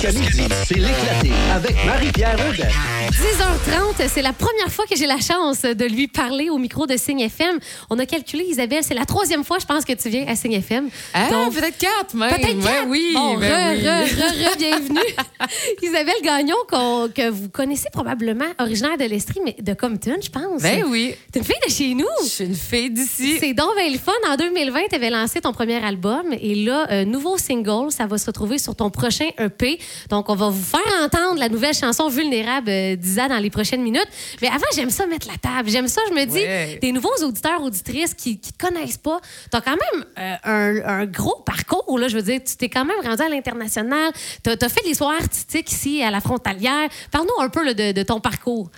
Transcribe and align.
Jusqu'à 0.00 0.18
midi, 0.18 0.54
c'est 0.66 0.74
l'éclaté 0.76 1.30
avec 1.52 1.76
Marie-Pierre 1.84 2.36
Audet. 2.48 2.68
10h30, 3.10 4.08
c'est 4.08 4.22
la 4.22 4.32
première 4.32 4.68
fois 4.72 4.86
que 4.88 4.96
j'ai 4.96 5.04
la 5.06 5.18
chance 5.18 5.60
de 5.62 5.84
lui 5.84 6.08
parler 6.08 6.48
au 6.48 6.56
micro 6.56 6.86
de 6.86 6.96
Signe 6.96 7.20
FM. 7.20 7.58
On 7.90 7.98
a 7.98 8.06
calculé, 8.06 8.44
Isabelle, 8.44 8.82
c'est 8.82 8.94
la 8.94 9.04
troisième 9.04 9.44
fois, 9.44 9.58
je 9.60 9.66
pense, 9.66 9.84
que 9.84 9.92
tu 9.92 10.08
viens 10.08 10.26
à 10.26 10.36
Signe 10.36 10.54
FM. 10.54 10.88
Ah, 11.12 11.28
Donc, 11.30 11.52
peut-être 11.54 11.76
quatre, 11.76 12.14
même. 12.14 12.30
Peut-être 12.30 12.58
Ben 12.60 12.62
quatre. 12.64 12.86
oui, 12.88 13.10
Bon, 13.14 13.36
ben 13.36 13.52
re, 13.52 13.72
oui. 13.76 13.84
re, 13.86 14.04
re, 14.06 14.52
re, 14.52 14.56
bienvenue. 14.56 15.00
Isabelle 15.82 16.14
Gagnon, 16.22 16.56
qu'on- 16.70 17.08
que 17.14 17.28
vous 17.28 17.48
connaissez 17.50 17.88
probablement, 17.92 18.46
originaire 18.58 18.96
de 18.96 19.04
l'Estrie, 19.04 19.40
mais 19.44 19.56
de 19.60 19.74
Compton, 19.74 20.16
je 20.22 20.30
pense. 20.30 20.62
Ben 20.62 20.84
oui. 20.88 21.14
T'es 21.30 21.40
une 21.40 21.44
fille 21.44 21.54
de 21.66 21.70
chez 21.70 21.94
nous. 21.94 22.06
Je 22.22 22.28
suis 22.28 22.44
une 22.44 22.54
fille 22.54 22.90
d'ici. 22.90 23.36
C'est 23.38 23.52
donc 23.54 23.76
bien 23.76 23.90
le 23.90 23.98
fun. 23.98 24.12
En 24.30 24.36
2020, 24.36 24.80
tu 24.88 24.94
avais 24.94 25.10
lancé 25.10 25.42
ton 25.42 25.52
premier 25.52 25.84
album 25.84 26.22
et 26.40 26.54
là, 26.54 26.86
un 26.88 27.04
nouveau 27.04 27.36
single, 27.36 27.90
ça 27.92 28.06
va 28.06 28.16
se 28.16 28.26
retrouver 28.26 28.56
sur 28.58 28.74
ton 28.74 28.88
prochain 28.90 29.28
EP. 29.38 29.78
Donc, 30.08 30.28
on 30.28 30.34
va 30.34 30.48
vous 30.48 30.62
faire 30.62 30.80
entendre 31.02 31.38
la 31.38 31.48
nouvelle 31.48 31.74
chanson 31.74 32.08
Vulnérable 32.08 32.68
euh, 32.70 32.96
d'Isa 32.96 33.28
dans 33.28 33.38
les 33.38 33.50
prochaines 33.50 33.82
minutes. 33.82 34.08
Mais 34.42 34.48
avant, 34.48 34.66
j'aime 34.74 34.90
ça 34.90 35.06
mettre 35.06 35.26
la 35.28 35.36
table. 35.36 35.68
J'aime 35.68 35.88
ça, 35.88 36.00
je 36.08 36.14
me 36.14 36.24
dis, 36.24 36.38
Ouais. 36.40 36.78
des 36.80 36.92
nouveaux 36.92 37.14
auditeurs, 37.22 37.62
auditrices 37.62 38.14
qui 38.14 38.32
ne 38.32 38.50
te 38.50 38.66
connaissent 38.66 38.96
pas, 38.98 39.20
tu 39.50 39.56
as 39.56 39.60
quand 39.60 39.76
même 39.76 40.04
euh, 40.18 40.36
un, 40.44 41.00
un 41.02 41.06
gros 41.06 41.42
parcours. 41.44 41.98
Là, 41.98 42.08
je 42.08 42.16
veux 42.16 42.22
dire, 42.22 42.40
tu 42.44 42.56
t'es 42.56 42.68
quand 42.68 42.84
même 42.84 43.00
rendu 43.04 43.22
à 43.22 43.28
l'international. 43.28 44.12
Tu 44.42 44.50
as, 44.50 44.68
fait 44.68 44.82
les 44.86 44.94
soirées 44.94 45.16
artistiques 45.16 45.70
ici 45.70 46.02
à 46.02 46.10
la 46.10 46.20
frontalière. 46.20 46.88
Parle-nous 47.10 47.42
un 47.42 47.48
peu 47.48 47.64
là, 47.64 47.74
de, 47.74 47.92
de 47.92 48.02
ton 48.02 48.20
parcours. 48.20 48.70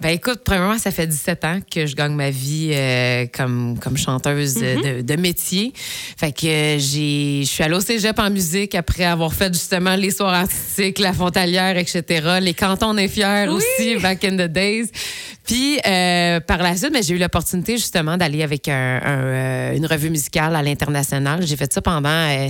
Ben 0.00 0.08
écoute, 0.10 0.40
premièrement, 0.44 0.78
ça 0.78 0.90
fait 0.90 1.06
17 1.06 1.44
ans 1.44 1.58
que 1.70 1.84
je 1.86 1.94
gagne 1.94 2.14
ma 2.14 2.30
vie 2.30 2.70
euh, 2.72 3.26
comme, 3.36 3.78
comme 3.78 3.96
chanteuse 3.98 4.56
euh, 4.62 4.70
Mm-hmm. 4.76 4.96
de, 4.98 5.02
de 5.14 5.20
métier. 5.20 5.72
Fait 6.16 6.32
que 6.32 6.46
euh, 6.46 6.78
j'ai, 6.78 7.40
je 7.44 7.48
suis 7.50 7.62
allée 7.62 7.74
au 7.74 7.80
cégep 7.80 8.18
en 8.18 8.30
musique 8.30 8.74
après 8.74 9.04
avoir 9.04 9.34
fait 9.34 9.52
justement 9.52 9.96
les 9.96 10.10
soirs 10.10 10.32
artistiques, 10.32 10.98
la 11.00 11.12
frontalière, 11.12 11.76
etc. 11.76 12.38
Les 12.40 12.54
cantons 12.54 12.94
des 12.94 13.08
fiers 13.08 13.46
Oui. 13.48 13.56
aussi, 13.56 13.96
back 13.96 14.24
in 14.24 14.36
the 14.36 14.50
days. 14.50 14.90
Puis 15.44 15.78
euh, 15.86 16.38
par 16.40 16.58
la 16.62 16.76
suite, 16.76 16.92
ben, 16.92 17.02
j'ai 17.02 17.14
eu 17.14 17.18
l'opportunité 17.18 17.76
justement 17.76 18.16
d'aller 18.16 18.42
avec 18.42 18.68
un- 18.68 19.00
un, 19.04 19.18
euh, 19.24 19.76
une 19.76 19.86
revue 19.86 20.10
musicale 20.10 20.54
à 20.54 20.62
l'international. 20.62 21.44
J'ai 21.44 21.56
fait 21.56 21.72
ça 21.72 21.82
pendant 21.82 22.08
euh, 22.08 22.48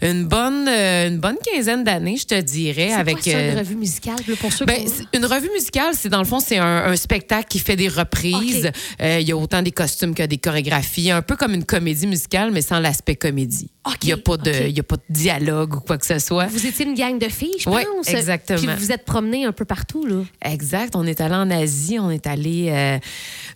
une 0.00 0.24
bonne 0.24 0.66
une 0.68 1.18
bonne 1.18 1.36
quinzaine 1.44 1.84
d'années, 1.84 2.16
je 2.16 2.26
te 2.26 2.40
dirais, 2.40 2.88
C'est 2.88 2.94
avec 2.94 3.20
quoi 3.22 3.32
ça, 3.32 3.46
une 3.46 3.58
revue 3.58 3.74
musicale, 3.76 4.16
pour 4.40 4.52
ceux 4.52 4.64
ben, 4.64 4.78
une 5.12 5.26
revue 5.26 5.50
musicale, 5.54 5.92
c'est 5.92 6.08
dans 6.08 6.18
le 6.20 6.24
fond, 6.24 6.40
c'est 6.40 6.56
un, 6.58 6.64
un 6.86 6.96
spectacle 6.96 7.46
qui 7.48 7.58
fait 7.58 7.76
des 7.76 7.88
reprises. 7.88 8.70
Euh, 9.00 9.18
Il 9.20 9.28
y 9.28 9.32
a 9.32 9.36
autant 9.36 9.62
des 9.62 9.70
costumes 9.72 10.14
que 10.14 10.22
des 10.22 10.38
chorégraphies, 10.38 11.10
un 11.10 11.22
peu 11.22 11.36
comme 11.36 11.54
une 11.54 11.64
comédie 11.64 12.06
musicale, 12.06 12.50
mais 12.52 12.62
sans 12.62 12.78
l'aspect 12.80 13.16
comédie. 13.16 13.70
Il 14.02 14.06
n'y 14.06 14.12
a, 14.12 14.16
pas 14.18 14.36
de- 14.36 14.50
OK. 14.50 14.56
il 14.68 14.76
y 14.76 14.80
a 14.80 14.82
pas 14.82 14.96
de 14.96 15.02
dialogue 15.08 15.74
ou 15.76 15.80
quoi 15.80 15.96
que 15.98 16.04
ce 16.06 16.18
soit. 16.18 16.46
Vous 16.46 16.66
étiez 16.66 16.84
une 16.86 16.94
gang 16.94 17.18
de 17.18 17.28
filles, 17.28 17.54
je 17.58 17.68
Oui, 17.68 17.82
pense. 17.96 18.08
exactement. 18.08 18.58
Puis 18.58 18.66
vous 18.68 18.76
vous 18.86 18.92
êtes 18.92 19.04
promenés 19.04 19.44
un 19.46 19.52
peu 19.52 19.64
partout, 19.64 20.04
là. 20.06 20.22
Exact. 20.44 20.94
On 20.96 21.06
est 21.06 21.20
allé 21.20 21.34
en 21.34 21.50
Asie, 21.50 21.98
on 21.98 22.10
est 22.10 22.26
allé 22.26 22.68
euh, 22.70 22.98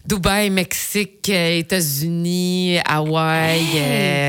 Dubaï, 0.07 0.49
Mexique, 0.51 1.29
euh, 1.29 1.59
États-Unis, 1.59 2.79
Hawaï. 2.87 3.61
Hey! 3.61 3.67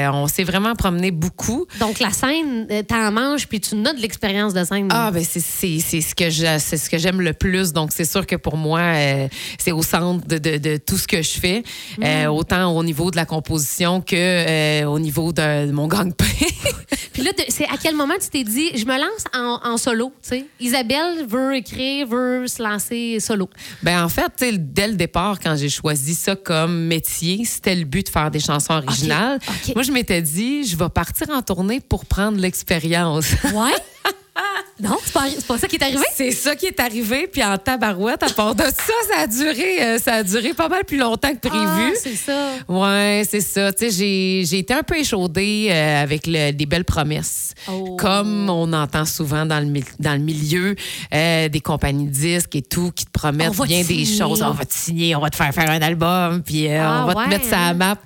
Euh, 0.06 0.12
on 0.14 0.28
s'est 0.28 0.44
vraiment 0.44 0.76
promené 0.76 1.12
beaucoup. 1.12 1.66
Donc, 1.80 2.00
la 2.00 2.12
scène, 2.12 2.68
t'en 2.88 3.12
manges, 3.12 3.48
puis 3.48 3.60
tu 3.60 3.76
notes 3.76 4.00
l'expérience 4.00 4.54
de 4.54 4.64
scène. 4.64 4.88
Ah 4.92 5.12
ben 5.12 5.24
c'est 5.24 5.40
ce 5.40 6.90
que 6.90 6.98
j'aime 6.98 7.22
le 7.22 7.34
plus 7.34 7.74
donc 7.74 7.92
c'est 7.94 8.06
sûr 8.06 8.26
que 8.26 8.36
pour 8.36 8.58
moi 8.58 8.80
euh, 8.94 9.28
c'est 9.58 9.72
au 9.72 9.82
centre 9.84 10.28
de, 10.28 10.38
de, 10.38 10.58
de 10.58 10.78
tout 10.78 10.98
ce 10.98 11.08
que 11.08 11.22
je 11.22 11.40
fais 11.40 11.64
euh, 12.04 12.28
autant 12.28 12.76
au 12.76 12.84
niveau 12.84 13.12
de 13.12 13.16
la 13.16 13.26
composition 13.26 14.02
que 14.02 14.16
euh, 14.16 14.86
au 14.86 15.00
niveau 15.00 15.32
de, 15.32 15.68
de 15.68 15.72
mon 15.72 15.88
gang-pain. 15.88 16.26
Puis 17.14 17.24
là, 17.24 17.32
c'est 17.48 17.66
à 17.66 17.78
quel 17.82 17.96
moment 17.96 18.16
tu 18.22 18.30
t'es 18.30 18.44
dit, 18.44 18.72
je 18.76 18.86
me 18.86 18.98
lance 18.98 19.24
en, 19.34 19.60
en 19.64 19.78
solo, 19.78 20.12
tu 20.22 20.30
sais? 20.30 20.46
Isabelle 20.60 21.26
veut 21.28 21.56
écrire, 21.56 22.08
veut 22.08 22.48
se 22.48 22.62
lancer 22.62 23.20
solo. 23.20 23.50
ben 23.82 24.04
en 24.04 24.10
fait 24.10 24.32
dès 24.58 24.88
le 24.88 24.96
départ 24.96 25.40
quand 25.40 25.56
j'ai 25.56 25.70
choisi 25.70 26.14
ça 26.16 26.36
comme 26.36 26.86
métier 26.88 27.44
c'était 27.46 27.76
le 27.76 27.86
but 27.86 28.06
de 28.06 28.12
faire 28.12 28.30
des 28.32 28.40
chansons 28.40 28.74
originales. 28.74 29.40
Moi 29.74 29.84
je 29.84 29.92
m'étais 29.92 30.22
dit 30.22 30.66
je 30.66 30.76
vais 30.76 30.90
partir 30.90 31.30
en 31.30 31.42
tournée 31.42 31.80
pour 31.80 32.06
prendre 32.06 32.38
l'expérience. 32.40 33.32
Ouais? 33.54 33.72
non, 34.80 34.98
c'est 35.04 35.14
pas, 35.14 35.26
pas 35.48 35.58
ça 35.58 35.68
qui 35.68 35.76
est 35.78 35.84
arrivé? 35.84 36.04
C'est 36.16 36.32
ça 36.32 36.56
qui 36.56 36.66
est 36.68 36.80
arrivé, 36.80 37.28
puis 37.32 37.44
en 37.44 37.58
tabarouette, 37.58 38.24
à 38.24 38.30
part 38.30 38.56
de 38.56 38.64
ça, 38.64 38.94
ça 39.14 39.20
a 39.22 39.28
duré, 39.28 39.82
euh, 39.84 40.00
ça 40.00 40.16
a 40.16 40.24
duré 40.24 40.54
pas 40.54 40.68
mal 40.70 40.84
plus 40.86 40.98
longtemps 40.98 41.34
que 41.34 41.48
prévu. 41.48 41.94
Ah, 41.94 42.00
c'est 42.02 42.16
ça. 42.16 42.50
Ouais, 42.68 43.24
c'est 43.30 43.42
ça. 43.42 43.72
Tu 43.74 43.90
sais, 43.92 44.44
j'ai, 44.46 44.58
été 44.60 44.74
un 44.74 44.84
peu 44.84 44.98
échaudée 44.98 45.68
euh, 45.70 46.04
avec 46.04 46.28
le- 46.28 46.52
des 46.52 46.66
belles 46.66 46.86
promesses. 46.86 47.54
Oh. 47.70 47.96
Comme 47.98 48.50
on 48.50 48.72
entend 48.74 49.06
souvent 49.06 49.46
dans 49.46 49.60
le, 49.60 49.82
dans 50.00 50.14
le 50.14 50.20
milieu, 50.20 50.76
euh, 51.14 51.50
des 51.50 51.62
compagnies 51.62 52.06
de 52.08 52.12
disques 52.12 52.56
et 52.56 52.62
tout 52.62 52.92
qui 52.92 53.06
te 53.06 53.12
promettent 53.12 53.52
bien 53.64 53.84
te 53.84 53.88
des 53.88 54.06
signer. 54.06 54.20
choses. 54.20 54.42
On 54.42 54.52
va 54.52 54.66
te 54.66 54.74
signer, 54.74 55.16
on 55.16 55.20
va 55.20 55.30
te 55.30 55.36
faire 55.36 55.54
faire 55.54 55.70
un 55.70 55.82
album, 55.82 56.44
puis 56.44 56.68
Ah, 56.70 57.04
on 57.04 57.08
va 57.08 57.18
ouais, 57.18 57.24
te 57.26 57.30
mettre 57.30 57.46
ça 57.46 57.60
à 57.60 57.70
hein? 57.70 57.74
map. 57.74 57.98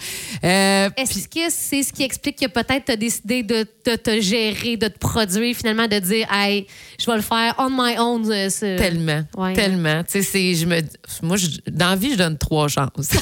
Est-ce 0.44 1.28
que 1.28 1.40
c'est 1.50 1.84
ce 1.84 1.94
qui 1.94 2.04
explique 2.04 2.38
que 2.40 2.48
peut-être 2.48 2.86
tu 2.86 2.92
as 2.92 2.96
décidé 2.96 3.44
de, 3.44 3.66
de 3.86 3.96
te 3.96 4.22
gérer, 4.22 4.78
de 4.78 4.88
te 4.88 4.98
produire, 4.98 5.56
finalement, 5.56 5.88
de 5.88 6.00
dire, 6.00 6.28
hey, 6.46 6.68
je 7.00 7.06
vais 7.10 7.16
le 7.18 7.22
faire 7.24 7.56
on 7.58 7.70
my 7.70 7.98
own? 7.98 8.30
euh, 8.32 8.50
ce- 8.50 8.78
Tellement, 8.78 9.24
Ouais. 9.38 9.54
tellement. 9.54 10.04
Tu 10.04 10.24
sais, 10.24 10.54
je 10.56 10.66
me, 10.66 10.82
moi, 11.22 11.38
je, 11.38 11.48
dans 11.70 11.90
la 11.92 11.96
vie, 11.96 12.12
je 12.14 12.18
donne 12.18 12.38
trois 12.38 12.68
chances. 12.68 12.90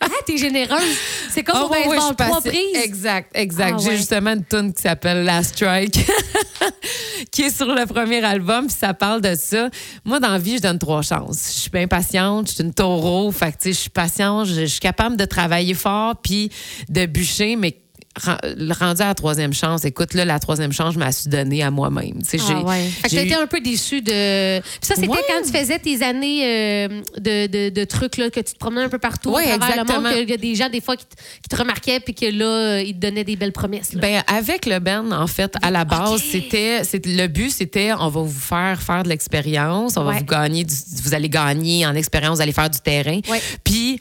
Ah, 0.00 0.06
t'es 0.24 0.36
généreuse. 0.38 0.80
C'est 1.28 1.42
comme 1.42 1.56
Ah 1.58 1.64
au 1.66 1.70
ouais, 1.70 1.82
trois 1.96 2.14
passée- 2.14 2.50
prises. 2.50 2.82
Exact, 2.84 3.30
exact. 3.34 3.74
Ah 3.78 3.82
J'ai 3.82 3.90
ouais. 3.90 3.96
justement 3.96 4.30
une 4.30 4.44
tune 4.44 4.72
qui 4.72 4.80
s'appelle 4.80 5.24
Last 5.24 5.56
Strike, 5.56 5.98
qui 7.32 7.42
est 7.42 7.50
sur 7.50 7.66
le 7.66 7.84
premier 7.84 8.22
album, 8.24 8.66
puis 8.68 8.76
ça 8.78 8.94
parle 8.94 9.20
de 9.20 9.34
ça. 9.34 9.68
Moi, 10.04 10.20
dans 10.20 10.30
la 10.30 10.38
vie, 10.38 10.56
je 10.58 10.62
donne 10.62 10.78
trois 10.78 11.02
chances. 11.02 11.52
Je 11.54 11.60
suis 11.62 11.70
bien 11.70 11.88
patiente, 11.88 12.48
je 12.48 12.54
suis 12.54 12.62
une 12.64 12.72
taureau, 12.72 13.32
fait 13.32 13.50
que, 13.52 13.56
je 13.64 13.70
suis 13.72 13.90
patiente, 13.90 14.46
je, 14.46 14.64
suis 14.66 14.80
capable 14.80 15.16
de 15.16 15.24
travailler 15.24 15.74
fort, 15.74 16.14
puis 16.22 16.50
de 16.88 17.04
bûcher, 17.06 17.56
mais 17.56 17.76
rendu 18.22 19.02
à 19.02 19.06
la 19.06 19.14
troisième 19.14 19.52
chance, 19.52 19.84
écoute, 19.84 20.14
là, 20.14 20.24
la 20.24 20.38
troisième 20.38 20.72
chance, 20.72 20.94
je 20.94 20.98
m'ai 20.98 21.10
su 21.12 21.28
donner 21.28 21.62
à 21.62 21.70
moi-même. 21.70 22.22
Tu 22.22 22.30
sais, 22.30 22.38
j'ai- 22.38 22.54
Ah 22.54 22.62
ouais. 22.62 22.84
Fait 22.88 23.08
que 23.08 23.14
t'as 23.14 23.22
été 23.22 23.34
un 23.34 23.46
peu 23.46 23.60
déçu 23.60 24.00
de. 24.02 24.60
Puis 24.60 24.70
ça, 24.82 24.94
c'était 24.94 25.08
Ouais. 25.08 25.18
quand 25.28 25.42
tu 25.44 25.56
faisais 25.56 25.78
tes 25.78 26.02
années 26.02 26.40
euh, 26.44 26.88
de, 27.18 27.46
de, 27.46 27.68
de 27.70 27.84
trucs, 27.84 28.16
là, 28.16 28.30
que 28.30 28.40
tu 28.40 28.54
te 28.54 28.58
promenais 28.58 28.84
un 28.84 28.88
peu 28.88 28.98
partout 28.98 29.30
Ouais, 29.30 29.50
à 29.50 29.58
travers 29.58 29.76
le 29.76 29.82
exactement. 29.82 30.08
monde, 30.08 30.18
qu'il 30.20 30.30
y 30.30 30.34
a 30.34 30.36
des 30.36 30.54
gens, 30.54 30.68
des 30.68 30.80
fois, 30.80 30.96
qui 30.96 31.04
te, 31.06 31.14
qui 31.42 31.48
te 31.48 31.56
remarquaient, 31.56 32.00
puis 32.00 32.14
que 32.14 32.26
là, 32.26 32.44
euh, 32.44 32.82
ils 32.82 32.94
te 32.94 32.98
donnaient 33.00 33.24
des 33.24 33.36
belles 33.36 33.52
promesses. 33.52 33.92
là. 33.94 34.00
Ben 34.00 34.22
avec 34.26 34.66
le 34.66 34.78
Ben 34.78 35.12
en 35.12 35.26
fait 35.26 35.54
à 35.62 35.70
la 35.70 35.84
base 35.84 36.22
c'était 36.22 36.82
le 37.04 37.26
but 37.26 37.50
c'était 37.50 37.92
on 37.92 38.08
va 38.08 38.20
vous 38.20 38.28
faire 38.40 38.80
faire 38.82 39.02
de 39.02 39.08
l'expérience 39.08 39.96
on 39.96 40.04
va 40.04 40.12
vous 40.12 40.24
gagner 40.24 40.64
du- 40.64 40.74
vous 41.02 41.14
allez 41.14 41.28
gagner 41.28 41.86
en 41.86 41.94
expérience 41.94 42.36
vous 42.36 42.42
allez 42.42 42.52
faire 42.52 42.70
du 42.70 42.80
terrain 42.80 43.20
puis 43.64 43.98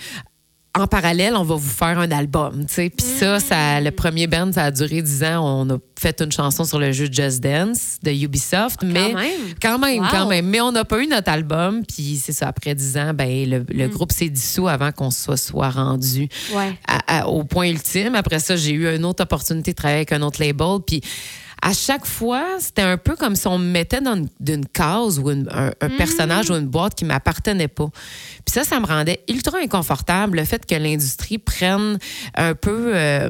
en 0.79 0.87
parallèle, 0.87 1.35
on 1.35 1.43
va 1.43 1.55
vous 1.55 1.69
faire 1.69 1.99
un 1.99 2.09
album. 2.11 2.65
Puis 2.67 2.91
ça, 2.99 3.37
Mm. 3.37 3.39
ça, 3.39 3.81
le 3.81 3.91
premier 3.91 4.27
band, 4.27 4.51
ça 4.53 4.63
a 4.65 4.71
duré 4.71 5.01
10 5.01 5.23
ans. 5.23 5.43
On 5.43 5.69
a 5.75 5.77
fait 5.99 6.21
une 6.21 6.31
chanson 6.31 6.63
sur 6.63 6.79
le 6.79 6.91
jeu 6.91 7.07
Just 7.11 7.41
Dance 7.41 7.97
de 8.03 8.11
Ubisoft, 8.11 8.83
mais 8.83 9.13
même. 9.13 9.29
quand 9.61 9.79
même, 9.79 9.99
Wow. 10.01 10.07
quand 10.11 10.25
même. 10.27 10.47
Mais 10.47 10.61
on 10.61 10.71
n'a 10.71 10.85
pas 10.85 11.01
eu 11.01 11.07
notre 11.07 11.29
album. 11.31 11.83
Puis 11.85 12.21
c'est 12.23 12.33
ça, 12.33 12.47
après 12.47 12.75
10 12.75 12.97
ans, 12.97 13.13
ben 13.13 13.49
le, 13.49 13.87
Mm. 13.87 13.89
groupe 13.91 14.11
s'est 14.11 14.29
dissous 14.29 14.67
avant 14.67 14.91
qu'on 14.91 15.11
se 15.11 15.23
soit, 15.23 15.37
soit 15.37 15.69
rendu 15.69 16.29
Ouais. 16.55 16.73
à- 16.87 17.19
à- 17.21 17.27
au 17.27 17.43
point 17.43 17.67
ultime. 17.67 18.15
Après 18.15 18.39
ça, 18.39 18.55
j'ai 18.55 18.71
eu 18.71 18.87
une 18.95 19.05
autre 19.05 19.23
opportunité 19.23 19.71
de 19.71 19.75
travailler 19.75 19.97
avec 19.99 20.11
un 20.11 20.21
autre 20.21 20.39
label. 20.43 20.77
Puis 20.85 21.01
à 21.61 21.73
chaque 21.73 22.05
fois, 22.05 22.45
c'était 22.59 22.81
un 22.83 22.97
peu 22.97 23.15
comme 23.15 23.35
si 23.35 23.47
on 23.47 23.57
me 23.57 23.65
mettait 23.71 23.99
dans 24.01 24.15
une, 24.15 24.29
d'une 24.39 24.65
case 24.65 25.19
ou 25.19 25.31
une- 25.31 25.49
un, 25.51 25.71
un 25.81 25.89
personnage 25.97 26.49
ou 26.49 26.55
une 26.55 26.67
boîte 26.67 26.95
qui 26.95 27.05
m'appartenait 27.05 27.67
pas. 27.67 27.87
Puis 28.45 28.53
ça, 28.53 28.63
ça 28.63 28.79
me 28.79 28.85
rendait 28.85 29.21
ultra 29.29 29.57
inconfortable, 29.59 30.37
le 30.37 30.45
fait 30.45 30.65
que 30.65 30.75
l'industrie 30.75 31.37
prenne 31.39 31.97
un 32.35 32.53
peu... 32.53 32.91
euh, 32.95 33.29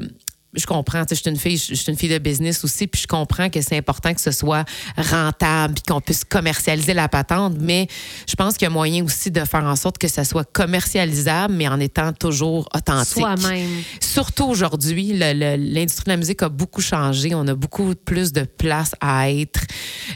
je 0.57 0.65
comprends, 0.65 1.05
tu 1.05 1.09
sais, 1.09 1.15
je 1.15 1.21
suis 1.21 1.29
une 1.29 1.37
fille, 1.37 1.57
je 1.57 1.75
suis 1.75 1.91
une 1.91 1.97
fille 1.97 2.09
de 2.09 2.17
business 2.17 2.63
aussi, 2.63 2.87
puis 2.87 3.01
je 3.01 3.07
comprends 3.07 3.49
que 3.49 3.61
c'est 3.61 3.77
important 3.77 4.13
que 4.13 4.21
ce 4.21 4.31
soit 4.31 4.65
rentable, 4.97 5.75
puis 5.75 5.83
qu'on 5.87 6.01
puisse 6.01 6.23
commercialiser 6.23 6.93
la 6.93 7.07
patente, 7.07 7.55
mais 7.59 7.87
je 8.27 8.35
pense 8.35 8.57
qu'il 8.57 8.65
y 8.65 8.67
a 8.67 8.69
moyen 8.71 9.03
aussi 9.03 9.31
de 9.31 9.43
faire 9.45 9.63
en 9.63 9.75
sorte 9.75 9.97
que 9.97 10.07
ça 10.07 10.23
soit 10.23 10.45
commercialisable, 10.51 11.53
mais 11.53 11.67
en 11.67 11.79
étant 11.79 12.13
toujours 12.13 12.67
authentique. 12.75 13.13
Soi-même. 13.13 13.83
Surtout 14.01 14.45
aujourd'hui, 14.45 15.13
l'industrie 15.13 16.05
de 16.05 16.09
la 16.11 16.17
musique 16.17 16.41
a 16.43 16.49
beaucoup 16.49 16.81
changé. 16.81 17.33
On 17.35 17.47
a 17.47 17.55
beaucoup 17.55 17.93
plus 17.95 18.33
de 18.33 18.43
place 18.43 18.95
à 18.99 19.31
être. 19.31 19.61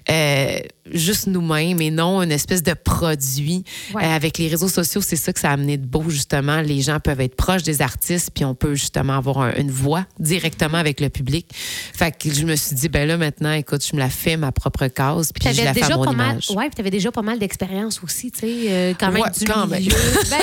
Euh, 0.09 0.59
juste 0.91 1.27
nous-mêmes 1.27 1.79
et 1.81 1.91
non 1.91 2.21
une 2.23 2.31
espèce 2.31 2.63
de 2.63 2.73
produit. 2.73 3.63
Ouais. 3.93 4.03
Euh, 4.03 4.15
avec 4.15 4.37
les 4.37 4.47
réseaux 4.47 4.67
sociaux, 4.67 5.01
c'est 5.01 5.15
ça 5.15 5.31
que 5.33 5.39
ça 5.39 5.49
a 5.49 5.53
amené 5.53 5.77
de 5.77 5.85
beau, 5.85 6.03
justement. 6.09 6.61
Les 6.61 6.81
gens 6.81 6.99
peuvent 6.99 7.21
être 7.21 7.35
proches 7.35 7.63
des 7.63 7.81
artistes, 7.81 8.31
puis 8.33 8.45
on 8.45 8.55
peut 8.55 8.73
justement 8.75 9.17
avoir 9.17 9.39
un- 9.39 9.53
une 9.55 9.71
voix 9.71 10.05
directement 10.19 10.77
avec 10.77 10.99
le 10.99 11.09
public. 11.09 11.47
Fait 11.53 12.11
que 12.11 12.33
je 12.33 12.43
me 12.45 12.55
suis 12.55 12.75
dit, 12.75 12.89
ben 12.89 13.07
là, 13.07 13.17
maintenant, 13.17 13.53
écoute, 13.53 13.85
je 13.85 13.95
me 13.95 13.99
la 14.01 14.09
fais 14.09 14.37
ma 14.37 14.51
propre 14.51 14.87
cause, 14.87 15.31
puis 15.31 15.43
je 15.53 15.63
la 15.63 15.73
fais 15.73 15.83
à 15.83 15.85
déjà 15.87 15.97
mon 15.97 16.05
pas 16.05 16.11
mal, 16.13 16.39
ouais, 16.49 16.65
puis 16.67 16.75
t'avais 16.75 16.89
déjà 16.89 17.11
pas 17.11 17.21
mal 17.21 17.37
d'expérience 17.39 18.01
aussi, 18.03 18.31
tu 18.31 18.39
sais, 18.39 18.47
euh, 18.69 18.93
quand 18.99 19.11
même 19.11 19.21
Ouais, 19.21 19.29
du 19.37 19.45
quand 19.45 19.67
même. 19.67 19.79
milieu. 19.81 19.95
Ben, 20.29 20.41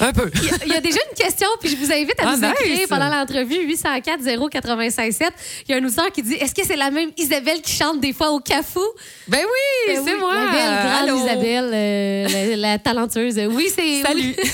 Un 0.00 0.12
peu. 0.12 0.30
Il 0.34 0.44
y 0.44 0.50
a- 0.50 0.56
il 0.66 0.72
y, 0.72 0.76
a 0.76 0.80
déjà 0.82 0.98
une 1.10 1.16
question, 1.16 1.46
puis 1.60 1.70
je 1.70 1.76
vous 1.76 1.90
invite 1.90 2.14
à 2.20 2.24
Ah, 2.26 2.36
nous 2.36 2.44
écrire 2.44 2.76
nice. 2.80 2.86
pendant 2.88 3.08
l'entrevue 3.08 3.64
804 3.66 4.20
0967. 4.22 5.32
Il 5.66 5.72
y 5.72 5.74
a 5.74 5.78
un 5.80 5.84
auditeur 5.84 6.12
qui 6.12 6.22
dit 6.22 6.34
Est-ce 6.34 6.54
que 6.54 6.62
c'est 6.66 6.76
la 6.76 6.90
même 6.90 7.08
Isabelle 7.16 7.62
qui 7.62 7.72
chante 7.72 7.98
des 8.00 8.12
fois 8.12 8.32
au 8.32 8.40
cafou? 8.40 8.84
Ben 9.28 9.38
oui, 9.40 9.51
Ben 9.86 10.00
c'est 10.04 10.12
oui, 10.14 10.20
moi. 10.20 10.34
La 10.34 10.50
belle, 10.52 10.88
grande 10.90 11.08
Allô? 11.08 11.16
Isabelle, 11.24 11.70
euh, 11.74 12.28
la, 12.56 12.56
la 12.72 12.78
talentueuse. 12.78 13.40
Oui, 13.50 13.68
c'est. 13.74 14.02
Salut. 14.06 14.34
oui. 14.36 14.36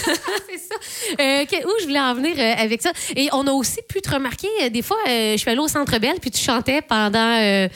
c'est 0.51 0.59
ça. 0.59 0.75
Euh, 1.21 1.45
que- 1.45 1.67
où 1.67 1.71
je 1.81 1.85
voulais 1.87 2.01
en 2.01 2.15
venir 2.15 2.35
euh, 2.39 2.55
avec 2.63 2.83
ça? 2.83 2.91
Et 3.17 3.29
on 3.33 3.47
a 3.47 3.53
aussi 3.53 3.79
pu 3.89 4.01
te 4.01 4.11
remarquer, 4.11 4.49
euh, 4.63 4.69
des 4.69 4.83
fois, 4.83 4.97
euh, 5.09 5.33
je 5.33 5.37
suis 5.39 5.51
allée 5.51 5.61
au 5.61 5.69
Centre 5.69 5.99
Belle, 5.99 6.17
puis 6.21 6.31
tu 6.31 6.43
chantais 6.43 6.83
pendant 6.83 7.19
euh, 7.41 7.69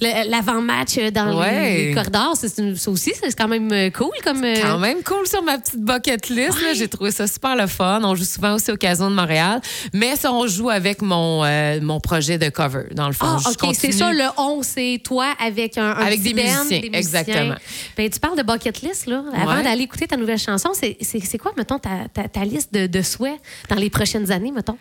l'avant-match 0.00 0.96
euh, 0.98 1.10
dans 1.10 1.38
Ouais. 1.38 1.76
les 1.88 1.94
corridors. 1.94 2.36
Ça 2.36 2.46
aussi, 2.90 3.12
c'est 3.20 3.36
quand 3.36 3.48
même 3.48 3.70
euh, 3.72 3.90
cool. 3.90 4.10
Comme, 4.24 4.44
euh, 4.44 4.54
Quand 4.60 4.78
même 4.78 5.02
cool 5.02 5.26
sur 5.26 5.42
ma 5.42 5.58
petite 5.58 5.80
bucket 5.80 6.28
list. 6.28 6.50
Ouais. 6.62 6.74
J'ai 6.74 6.88
trouvé 6.88 7.10
ça 7.10 7.26
super 7.26 7.56
le 7.56 7.66
fun. 7.66 8.00
On 8.04 8.14
joue 8.14 8.24
souvent 8.24 8.54
aussi 8.54 8.70
au 8.70 8.76
Casino 8.76 9.08
de 9.10 9.14
Montréal. 9.14 9.60
Mais 9.92 10.16
ça, 10.16 10.32
on 10.32 10.46
joue 10.46 10.70
avec 10.70 11.02
mon, 11.02 11.44
euh, 11.44 11.78
mon 11.80 12.00
projet 12.00 12.38
de 12.38 12.48
cover, 12.48 12.84
dans 12.92 13.06
le 13.06 13.12
fond. 13.12 13.26
Ah, 13.44 13.50
OK. 13.62 13.74
C'est 13.78 13.92
ça, 13.92 14.12
le 14.12 14.24
11, 14.36 14.64
c'est 14.66 15.00
toi 15.04 15.26
avec 15.44 15.78
un, 15.78 15.90
un 15.90 16.06
Avec 16.06 16.22
des 16.22 16.34
band, 16.34 16.42
musiciens, 16.76 16.90
des 16.90 16.98
exactement. 16.98 17.54
Ben, 17.96 18.10
tu 18.10 18.20
parles 18.20 18.36
de 18.38 18.42
bucket 18.42 18.82
list, 18.82 19.06
là. 19.06 19.24
Avant 19.34 19.56
Ouais. 19.56 19.62
d'aller 19.62 19.82
écouter 19.82 20.06
ta 20.06 20.16
nouvelle 20.16 20.38
chanson, 20.38 20.70
c'est 20.74 21.38
quoi, 21.38 21.52
mettons, 21.56 21.78
ta, 21.78 22.08
ta, 22.12 22.28
ta 22.28 22.44
liste 22.44 22.72
de, 22.72 22.86
de 22.86 23.02
souhaits 23.02 23.40
dans 23.68 23.76
les 23.76 23.90
prochaines 23.90 24.30
années, 24.30 24.52
mettons? 24.52 24.78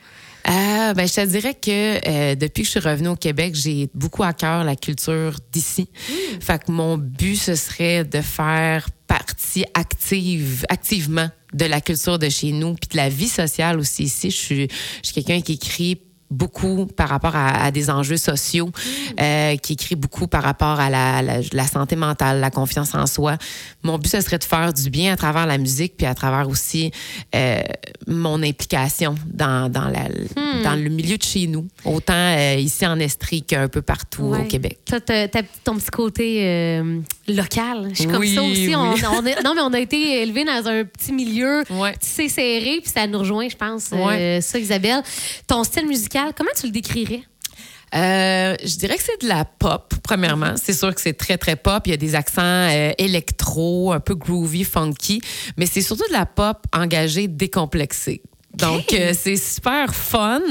Euh, 0.48 0.94
ben, 0.94 1.06
je 1.08 1.14
te 1.14 1.26
dirais 1.26 1.54
que 1.56 1.70
euh, 2.08 2.36
depuis 2.36 2.62
que 2.62 2.68
je 2.68 2.72
suis 2.72 2.80
revenue 2.80 3.10
au 3.10 3.16
Québec, 3.18 3.54
j'ai 3.56 3.90
beaucoup 3.94 4.24
à 4.24 4.32
cœur 4.32 4.64
la 4.64 4.76
culture 4.78 5.34
d'ici. 5.52 5.90
Fait 6.40 6.64
que 6.64 6.72
mon 6.72 6.98
but, 6.98 7.36
ce 7.36 7.56
serait 7.56 8.06
de 8.06 8.22
faire 8.22 8.88
partie 9.08 9.66
active, 9.74 10.66
activement 10.70 11.30
de 11.54 11.66
la 11.66 11.82
culture 11.82 12.18
de 12.20 12.30
chez 12.30 12.52
nous, 12.52 12.76
puis 12.76 12.88
de 12.92 12.98
la 12.98 13.10
vie 13.10 13.28
sociale 13.28 13.78
aussi 13.80 14.04
ici. 14.04 14.32
Je 14.32 14.36
suis, 14.38 14.68
je 15.04 15.10
suis 15.10 15.14
quelqu'un 15.16 15.42
qui 15.42 15.54
écrit 15.54 16.00
beaucoup 16.30 16.88
par 16.88 17.10
rapport 17.10 17.36
à, 17.36 17.64
à 17.64 17.72
des 17.72 17.90
enjeux 17.90 18.18
sociaux, 18.18 18.72
euh, 19.20 19.56
qui 19.58 19.74
écrit 19.74 19.96
beaucoup 19.96 20.28
par 20.28 20.44
rapport 20.44 20.80
à 20.80 20.90
la, 20.90 21.22
la, 21.22 21.40
la 21.54 21.68
santé 21.68 21.96
mentale, 21.96 22.40
la 22.40 22.50
confiance 22.52 22.96
en 22.96 23.06
soi. 23.06 23.38
Mon 23.84 23.98
but, 23.98 24.10
ce 24.10 24.22
serait 24.22 24.38
de 24.40 24.44
faire 24.44 24.74
du 24.74 24.90
bien 24.90 25.14
à 25.14 25.18
travers 25.18 25.46
la 25.46 25.58
musique, 25.58 25.96
puis 25.98 26.08
à 26.08 26.16
travers 26.16 26.50
aussi 26.50 26.92
euh, 27.36 27.62
mon 28.08 28.42
implication 28.44 29.16
dans, 29.26 29.72
dans, 29.72 29.88
la, 29.88 30.10
dans 30.64 30.76
le 30.76 30.90
milieu 30.90 31.18
de 31.18 31.24
chez 31.24 31.48
nous, 31.48 31.68
autant 31.86 32.14
euh, 32.14 32.56
ici 32.56 32.86
en 32.86 33.00
Estrie 33.00 33.44
qu'un 33.44 33.68
peu 33.68 33.82
partout 33.82 34.34
au. 34.34 34.48
Québec. 34.48 34.80
T'as 34.86 35.28
ton 35.64 35.76
petit 35.76 35.90
côté 35.92 36.82
local. 37.28 37.90
Je 37.92 37.96
suis 38.00 38.06
comme 38.08 38.20
Oui, 38.20 38.36
ça 38.36 38.42
aussi. 38.44 38.68
oui. 38.68 38.76
On, 38.76 38.94
on 39.18 39.26
est- 39.26 39.42
non, 39.44 39.54
mais 39.56 39.62
on 39.62 39.74
a 39.74 39.80
été 39.80 40.22
élevés 40.22 40.46
dans 40.46 40.68
un 40.68 40.84
petit 40.86 41.12
milieu 41.14 41.64
Ouais. 41.70 41.96
tissé 42.00 42.30
serré, 42.30 42.80
puis 42.82 42.92
ça 42.94 43.06
nous 43.08 43.20
rejoint, 43.20 43.48
je 43.50 43.56
pense. 43.56 43.90
euh, 43.94 44.06
Ouais. 44.06 44.40
ça, 44.42 44.58
Isabelle. 44.60 45.02
Ton 45.48 45.64
style 45.64 45.88
musical, 45.88 46.32
comment 46.36 46.52
tu 46.60 46.68
le 46.68 46.72
décrirais? 46.72 47.24
Euh, 47.96 48.56
je 48.66 48.76
dirais 48.76 48.98
que 48.98 49.04
c'est 49.04 49.22
de 49.22 49.30
la 49.30 49.46
pop, 49.46 49.94
premièrement. 50.04 50.56
C'est 50.62 50.74
sûr 50.74 50.94
que 50.94 51.00
c'est 51.00 51.14
très, 51.14 51.38
très 51.38 51.56
pop. 51.56 51.84
Il 51.86 51.92
y 51.92 51.94
a 51.94 51.98
des 51.98 52.16
accents 52.16 52.42
euh, 52.44 52.92
électro, 52.98 53.94
un 53.94 54.02
peu 54.02 54.14
groovy, 54.16 54.66
funky, 54.66 55.22
mais 55.56 55.66
c'est 55.66 55.82
surtout 55.82 56.06
de 56.10 56.14
la 56.14 56.26
pop 56.26 56.58
engagée, 56.74 57.28
décomplexée. 57.30 58.22
Donc, 58.58 58.94
euh, 58.94 59.14
c'est 59.18 59.36
super 59.38 59.94
fun, 59.94 60.42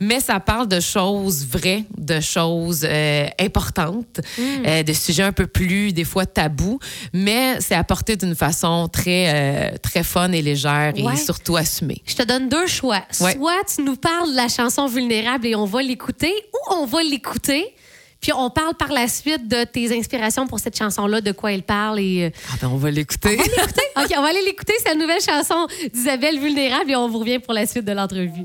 mais 0.00 0.20
ça 0.20 0.40
parle 0.40 0.68
de 0.68 0.80
choses 0.80 1.46
vraies, 1.46 1.84
de 1.96 2.20
choses 2.20 2.84
euh, 2.88 3.26
importantes, 3.40 4.20
euh, 4.66 4.82
de 4.82 4.92
sujets 4.92 5.22
un 5.22 5.32
peu 5.32 5.46
plus, 5.46 5.92
des 5.92 6.04
fois, 6.04 6.26
tabous, 6.26 6.78
mais 7.12 7.60
c'est 7.60 7.74
apporté 7.74 8.16
d'une 8.16 8.34
façon 8.34 8.88
très, 8.92 9.78
très 9.82 10.02
fun 10.04 10.32
et 10.32 10.42
légère 10.42 10.92
Ouais. 10.96 11.14
et 11.14 11.16
surtout 11.16 11.56
assumée. 11.56 12.02
Je 12.06 12.14
te 12.14 12.22
donne 12.22 12.48
deux 12.48 12.66
choix. 12.66 13.02
Ouais. 13.20 13.34
Soit 13.34 13.64
tu 13.74 13.82
nous 13.82 13.96
parles 13.96 14.30
de 14.32 14.36
la 14.36 14.48
chanson 14.48 14.86
Vulnérable 14.86 15.46
et 15.46 15.54
on 15.54 15.64
va 15.64 15.82
l'écouter, 15.82 16.32
ou 16.52 16.74
on 16.74 16.86
va 16.86 17.02
l'écouter, 17.02 17.74
puis 18.22 18.32
on 18.32 18.50
parle 18.50 18.74
par 18.74 18.92
la 18.92 19.08
suite 19.08 19.48
de 19.48 19.64
tes 19.64 19.98
inspirations 19.98 20.46
pour 20.46 20.60
cette 20.60 20.78
chanson-là, 20.78 21.20
de 21.20 21.32
quoi 21.32 21.52
elle 21.52 21.64
parle. 21.64 21.98
Et, 21.98 22.26
euh, 22.26 22.30
Ah 22.52 22.56
ben, 22.62 22.70
on 22.72 22.76
va 22.76 22.92
l'écouter. 22.92 23.32
Écoutez, 23.34 23.82
OK, 23.96 24.14
on 24.16 24.22
va 24.22 24.28
aller 24.28 24.44
l'écouter. 24.46 24.74
C'est 24.78 24.90
la 24.90 24.94
nouvelle 24.94 25.20
chanson 25.20 25.66
d'Isabelle 25.92 26.38
Vulnérable 26.38 26.92
et 26.92 26.96
on 26.96 27.08
vous 27.08 27.18
revient 27.18 27.40
pour 27.40 27.52
la 27.52 27.66
suite 27.66 27.84
de 27.84 27.90
l'entrevue. 27.92 28.44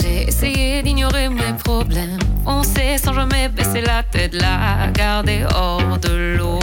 J'ai 0.00 0.28
essayé 0.28 0.82
d'ignorer 0.82 1.28
mes 1.28 1.52
problèmes, 1.62 2.18
foncer 2.44 2.96
sans 2.96 3.12
jamais 3.12 3.50
baisser 3.50 3.82
la 3.82 4.02
tête, 4.02 4.32
la 4.32 4.90
garder 4.94 5.44
hors 5.54 5.98
de 5.98 6.36
l'eau. 6.38 6.58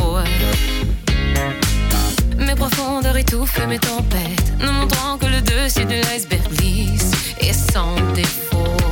Mes 2.62 2.68
profondeurs 2.68 3.18
étouffent 3.18 3.68
mes 3.68 3.80
tempêtes, 3.80 4.54
ne 4.60 4.70
montrant 4.70 5.18
que 5.18 5.26
le 5.26 5.42
dessus 5.42 5.84
de 5.84 5.96
l'iceberg 5.96 6.48
lisse 6.62 7.12
et 7.40 7.54
sans 7.54 7.96
défaut. 8.14 8.91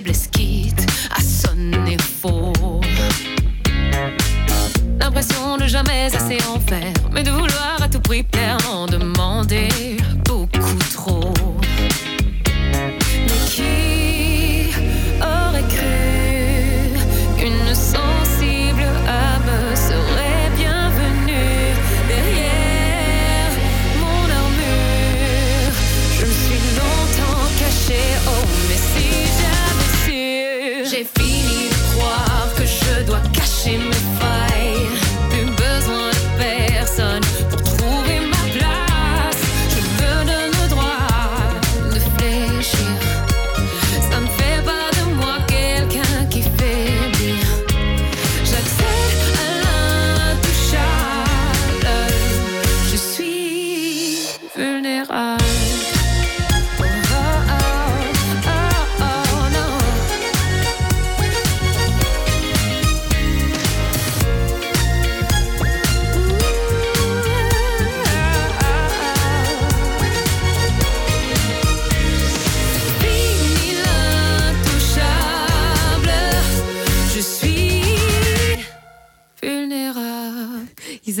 Mes 0.00 0.31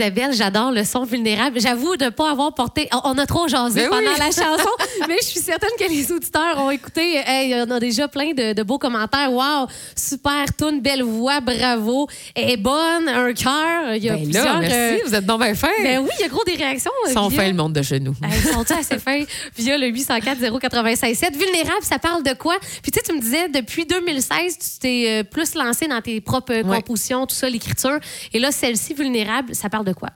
Isabelle, 0.02 0.32
j'adore 0.32 0.72
le 0.72 0.82
son 0.82 1.04
vulnérable. 1.04 1.60
J'avoue 1.60 1.96
de 1.96 2.06
ne 2.06 2.10
pas 2.10 2.30
avoir 2.32 2.52
porté. 2.54 2.88
On 3.04 3.16
a 3.18 3.24
trop 3.26 3.46
jasé 3.46 3.82
Ben 3.82 3.88
pendant 3.90 4.10
oui. 4.10 4.18
la 4.18 4.26
chanson, 4.32 4.68
mais 5.08 5.16
je 5.22 5.26
suis 5.28 5.38
certaine 5.40 5.70
que 5.78 5.84
les 5.88 6.10
auditeurs 6.10 6.58
ont 6.58 6.70
écouté. 6.70 7.20
Hey, 7.24 7.54
on 7.64 7.70
a 7.70 7.78
déjà 7.78 8.08
plein 8.08 8.32
de, 8.32 8.52
de 8.52 8.62
beaux 8.64 8.78
commentaires. 8.78 9.32
Wow, 9.32 9.68
super 9.94 10.46
tune, 10.58 10.80
belle 10.80 11.04
voix, 11.04 11.40
bravo. 11.40 12.08
Est 12.34 12.56
bonne, 12.56 13.08
un 13.08 13.32
cœur. 13.32 13.94
Il 13.94 14.02
y 14.04 14.08
a 14.10 14.14
Ben 14.14 14.24
plusieurs. 14.24 14.44
là, 14.44 14.58
merci, 14.60 14.74
euh, 14.76 14.98
vous 15.06 15.14
êtes 15.14 15.24
donc 15.26 15.40
bien 15.40 15.54
fin. 15.54 15.68
ben 15.84 16.00
oui, 16.00 16.10
il 16.18 16.22
y 16.22 16.24
a 16.24 16.28
gros 16.28 16.42
des 16.44 16.56
réactions. 16.56 16.90
euh, 17.06 17.10
Ils 17.10 17.14
sont 17.14 17.28
via- 17.28 17.40
fins, 17.42 17.48
le 17.48 17.54
monde 17.54 17.72
de 17.74 17.82
chez 17.82 18.00
nous. 18.00 18.14
Hey, 18.24 18.30
Ils 18.44 18.48
sont 18.50 18.70
assez 18.72 18.98
fins? 18.98 19.22
Via 19.56 19.78
le 19.78 19.86
804 19.86 20.58
096 20.58 21.16
7 21.16 21.36
Vulnérable, 21.36 21.82
ça 21.82 22.00
parle 22.00 22.24
de 22.24 22.32
quoi? 22.32 22.56
Puis 22.82 22.90
tu 22.90 22.98
sais, 22.98 23.04
tu 23.06 23.12
me 23.14 23.20
disais, 23.20 23.48
depuis 23.48 23.86
2016, 23.86 24.58
tu 24.58 24.66
t'es 24.80 25.04
euh, 25.20 25.22
plus 25.22 25.54
lancé 25.54 25.86
dans 25.86 26.00
tes 26.00 26.20
propres 26.20 26.52
euh, 26.54 26.62
Ouais. 26.64 26.78
compositions, 26.78 27.24
tout 27.26 27.34
ça, 27.36 27.48
l'écriture. 27.48 27.98
Et 28.32 28.40
là, 28.40 28.50
celle-ci, 28.50 28.94
Vulnérable, 28.94 29.54
ça 29.54 29.68
parle 29.68 29.84
de 29.84 29.91
quoi? 29.94 30.10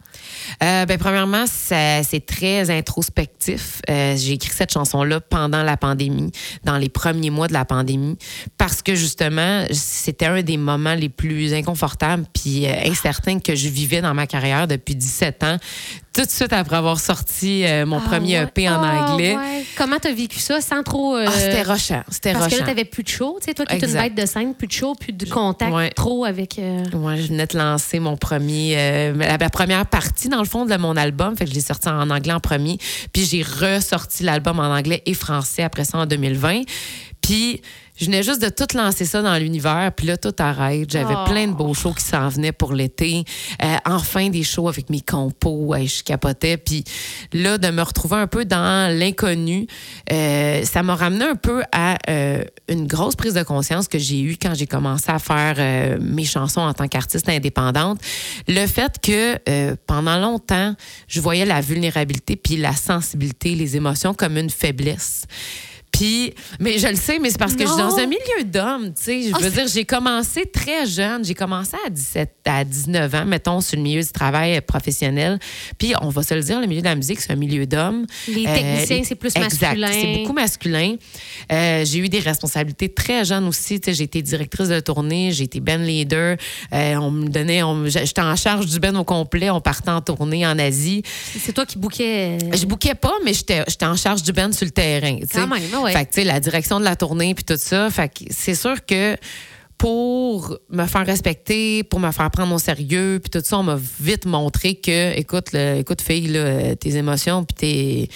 Euh, 0.62 0.86
ben, 0.86 0.98
premièrement, 0.98 1.44
c'est 1.46 2.26
très 2.26 2.70
introspectif. 2.70 3.80
Euh, 3.88 4.16
j'ai 4.16 4.32
écrit 4.32 4.54
cette 4.54 4.72
chanson-là 4.72 5.20
pendant 5.20 5.62
la 5.62 5.76
pandémie, 5.76 6.32
dans 6.64 6.76
les 6.78 6.88
premiers 6.88 7.30
mois 7.30 7.48
de 7.48 7.52
la 7.52 7.64
pandémie, 7.64 8.16
parce 8.58 8.82
que 8.82 8.94
justement, 8.94 9.64
c'était 9.70 10.26
un 10.26 10.42
des 10.42 10.56
moments 10.56 10.94
les 10.94 11.08
plus 11.08 11.54
inconfortables 11.54 12.24
puis 12.32 12.66
euh, 12.66 12.72
incertains 12.86 13.40
que 13.40 13.54
je 13.54 13.68
vivais 13.68 14.00
dans 14.00 14.14
ma 14.14 14.26
carrière 14.26 14.66
depuis 14.66 14.94
17 14.94 15.44
ans. 15.44 15.56
Tout 16.16 16.24
de 16.24 16.30
suite 16.30 16.52
après 16.52 16.76
avoir 16.76 16.98
sorti 16.98 17.64
euh, 17.66 17.84
mon 17.84 17.98
Ah, 17.98 18.08
premier 18.08 18.38
ouais. 18.38 18.44
EP 18.44 18.68
en 18.70 18.82
Ah, 18.82 19.12
anglais. 19.12 19.36
ouais. 19.36 19.64
Comment 19.76 19.98
t'as 20.00 20.12
vécu 20.12 20.38
ça 20.38 20.60
sans 20.62 20.82
trop. 20.82 21.14
euh, 21.16 21.26
Ah, 21.28 21.30
c'était 21.30 21.62
rochant. 21.62 22.02
C'était 22.08 22.32
Parce 22.32 22.48
que 22.52 22.58
là, 22.60 22.64
t'avais 22.66 22.84
plus 22.86 23.02
de 23.02 23.08
show. 23.08 23.36
Tu 23.40 23.44
sais, 23.46 23.54
toi 23.54 23.66
qui 23.66 23.76
es 23.76 23.78
une 23.86 23.92
bête 23.92 24.14
de 24.14 24.24
scène, 24.24 24.54
plus 24.54 24.66
de 24.66 24.72
show, 24.72 24.94
plus 24.94 25.12
de 25.12 25.26
contact 25.28 25.72
Ouais. 25.72 25.90
trop 25.90 26.24
avec. 26.24 26.58
euh, 26.58 26.82
Ouais, 26.94 27.18
je 27.18 27.28
venais 27.28 27.46
de 27.46 27.58
lancer 27.58 27.98
mon 27.98 28.16
premier, 28.16 28.74
euh, 28.78 29.14
la, 29.14 29.36
la 29.36 29.50
première 29.50 29.84
partie 29.86 30.28
dans 30.28 30.38
le 30.40 30.46
fond 30.48 30.64
de 30.64 30.76
mon 30.76 30.96
album, 30.96 31.36
fait 31.36 31.44
que 31.44 31.50
je 31.50 31.54
l'ai 31.56 31.60
sorti 31.60 31.88
en 31.88 32.08
anglais 32.10 32.32
en 32.32 32.40
premier, 32.40 32.78
puis 33.12 33.24
j'ai 33.24 33.42
ressorti 33.42 34.22
l'album 34.22 34.58
en 34.58 34.74
anglais 34.74 35.02
et 35.04 35.12
français 35.14 35.62
après 35.64 35.84
ça 35.84 35.98
en 35.98 36.06
2020. 36.06 36.62
Puis 37.20 37.60
je 37.98 38.04
venais 38.06 38.22
juste 38.22 38.42
de 38.42 38.48
tout 38.48 38.76
lancer 38.76 39.04
ça 39.04 39.22
dans 39.22 39.36
l'univers, 39.38 39.90
puis 39.96 40.06
là 40.06 40.16
tout 40.16 40.34
arrête. 40.38 40.90
J'avais 40.90 41.14
Oh. 41.16 41.24
plein 41.30 41.46
de 41.48 41.52
beaux 41.52 41.74
shows 41.74 41.92
qui 41.94 42.04
s'en 42.04 42.28
venaient 42.28 42.52
pour 42.52 42.72
l'été. 42.72 43.24
Euh, 43.62 43.76
enfin 43.86 44.28
des 44.28 44.42
shows 44.42 44.68
avec 44.68 44.90
mes 44.90 45.00
compos, 45.00 45.74
hey, 45.74 45.86
je 45.88 46.02
capotais. 46.02 46.56
Puis 46.56 46.84
là 47.32 47.58
de 47.58 47.68
me 47.68 47.82
retrouver 47.82 48.16
un 48.16 48.26
peu 48.26 48.44
dans 48.44 48.92
l'inconnu, 48.96 49.66
euh, 50.12 50.62
ça 50.64 50.82
m'a 50.82 50.94
ramené 50.94 51.24
un 51.24 51.36
peu 51.36 51.62
à 51.72 51.96
euh, 52.10 52.44
une 52.68 52.86
grosse 52.86 53.16
prise 53.16 53.34
de 53.34 53.42
conscience 53.42 53.88
que 53.88 53.98
j'ai 53.98 54.20
eue 54.20 54.36
quand 54.40 54.54
j'ai 54.54 54.66
commencé 54.66 55.04
à 55.10 55.18
faire 55.18 55.54
euh, 55.58 55.98
mes 56.00 56.24
chansons 56.24 56.60
en 56.60 56.74
tant 56.74 56.88
qu'artiste 56.88 57.28
indépendante. 57.28 58.00
Le 58.48 58.66
fait 58.66 58.96
que 59.02 59.38
euh, 59.48 59.74
pendant 59.86 60.18
longtemps, 60.18 60.74
je 61.08 61.20
voyais 61.20 61.44
la 61.46 61.60
vulnérabilité 61.60 62.36
puis 62.36 62.56
la 62.56 62.74
sensibilité, 62.74 63.54
les 63.54 63.76
émotions 63.76 64.12
comme 64.14 64.36
une 64.36 64.50
faiblesse. 64.50 65.24
Puis, 65.96 66.34
mais 66.60 66.78
je 66.78 66.88
le 66.88 66.94
sais, 66.96 67.18
mais 67.18 67.30
c'est 67.30 67.38
parce 67.38 67.54
que 67.54 67.62
je 67.62 67.68
suis 67.68 67.78
dans 67.78 67.96
un 67.96 68.06
milieu 68.06 68.44
d'hommes, 68.44 68.88
tu 68.94 69.02
sais. 69.02 69.22
Je 69.22 69.30
Ah, 69.34 69.38
veux 69.38 69.50
dire, 69.50 69.66
j'ai 69.66 69.84
commencé 69.84 70.44
très 70.44 70.84
jeune. 70.86 71.24
J'ai 71.24 71.34
commencé 71.34 71.72
à 71.86 71.90
17, 71.90 72.30
à 72.44 72.64
19 72.64 73.14
ans, 73.14 73.24
mettons, 73.24 73.60
sur 73.62 73.76
le 73.76 73.82
milieu 73.82 74.02
du 74.02 74.08
travail 74.12 74.60
professionnel. 74.60 75.38
Puis, 75.78 75.94
on 76.02 76.10
va 76.10 76.22
se 76.22 76.34
le 76.34 76.42
dire, 76.42 76.60
le 76.60 76.66
milieu 76.66 76.80
de 76.82 76.86
la 76.86 76.94
musique, 76.94 77.20
c'est 77.20 77.32
un 77.32 77.36
milieu 77.36 77.66
d'hommes. 77.66 78.04
Les 78.28 78.46
Euh, 78.46 78.54
techniciens, 78.54 79.02
c'est 79.04 79.14
plus 79.14 79.34
exact, 79.36 79.48
masculin. 79.78 79.88
C'est 79.92 80.18
beaucoup 80.18 80.32
masculin. 80.34 80.96
Euh, 81.50 81.84
j'ai 81.84 81.98
eu 81.98 82.08
des 82.08 82.18
responsabilités 82.20 82.88
très 82.90 83.24
jeunes 83.24 83.46
aussi. 83.48 83.80
Tu 83.80 83.86
sais, 83.90 83.94
J'ai 83.96 84.04
été 84.04 84.20
directrice 84.20 84.68
de 84.68 84.80
tournée, 84.80 85.32
j'ai 85.32 85.44
été 85.44 85.60
band 85.60 85.78
leader. 85.78 86.36
Euh, 86.74 86.94
on 86.96 87.10
me 87.10 87.28
donnait, 87.28 87.62
on- 87.62 87.86
j'étais 87.86 88.20
en 88.20 88.36
charge 88.36 88.66
du 88.66 88.78
band 88.78 88.94
au 88.96 89.04
complet. 89.04 89.48
On 89.50 89.60
partait 89.62 89.90
en 89.90 90.02
tournée 90.02 90.46
en 90.46 90.58
Asie. 90.58 91.02
C'est 91.40 91.52
toi 91.54 91.64
qui 91.64 91.78
bouquais. 91.78 92.36
Je 92.54 92.66
bouquais 92.66 92.94
pas, 92.94 93.14
mais 93.24 93.32
j'étais 93.32 93.62
en 93.86 93.96
charge 93.96 94.22
du 94.22 94.32
band 94.32 94.52
sur 94.52 94.66
le 94.66 94.70
terrain. 94.72 95.16
tu 95.16 95.22
sais. 95.26 95.38
Quand 95.40 95.46
même, 95.46 95.62
ah 95.74 95.85
Fait 95.92 96.04
que, 96.04 96.10
tu 96.10 96.20
sais, 96.20 96.24
la 96.24 96.40
direction 96.40 96.78
de 96.80 96.84
la 96.84 96.96
tournée 96.96 97.34
puis 97.34 97.44
tout 97.44 97.56
ça. 97.56 97.90
Fait 97.90 98.08
que 98.08 98.24
c'est 98.30 98.54
sûr 98.54 98.84
que 98.84 99.16
pour 99.78 100.56
me 100.70 100.86
faire 100.86 101.04
respecter, 101.04 101.82
pour 101.82 102.00
me 102.00 102.10
faire 102.10 102.30
prendre 102.30 102.54
au 102.54 102.58
sérieux, 102.58 103.20
puis 103.22 103.30
tout 103.30 103.44
ça, 103.46 103.58
on 103.58 103.62
m'a 103.62 103.78
vite 104.00 104.24
montré 104.24 104.76
que, 104.76 105.12
écoute, 105.18 105.54
écoute 105.54 106.00
fille, 106.00 106.28
là, 106.28 106.74
tes 106.76 106.96
émotions, 106.96 107.44
puis 107.44 107.54
tes, 107.54 108.08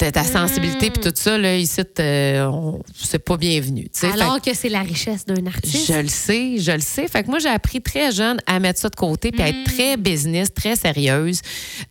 ta, 0.00 0.10
ta 0.10 0.24
sensibilité, 0.24 0.90
puis 0.90 1.02
tout 1.02 1.12
ça, 1.14 1.36
là, 1.36 1.56
ici, 1.56 1.82
euh, 1.98 2.50
c'est 2.94 3.18
pas 3.18 3.36
bienvenu. 3.36 3.82
tu 3.84 3.90
sais. 4.00 4.06
Fait 4.08 4.16
que- 4.16 4.22
Alors 4.22 4.40
que 4.40 4.54
c'est 4.54 4.70
la 4.70 4.80
richesse 4.80 5.26
d'un 5.26 5.46
artiste. 5.46 5.86
je 5.92 5.98
le 6.00 6.08
sais, 6.08 6.56
je 6.58 6.72
le 6.72 6.80
sais. 6.80 7.06
Fait 7.06 7.22
que 7.22 7.28
moi, 7.28 7.38
j'ai 7.38 7.50
appris 7.50 7.82
très 7.82 8.10
jeune 8.10 8.38
à 8.46 8.58
mettre 8.60 8.80
ça 8.80 8.88
de 8.88 8.96
côté 8.96 9.30
puis 9.30 9.42
à 9.42 9.48
être 9.48 9.64
très 9.64 9.98
business, 9.98 10.52
très 10.54 10.74
sérieuse. 10.74 11.40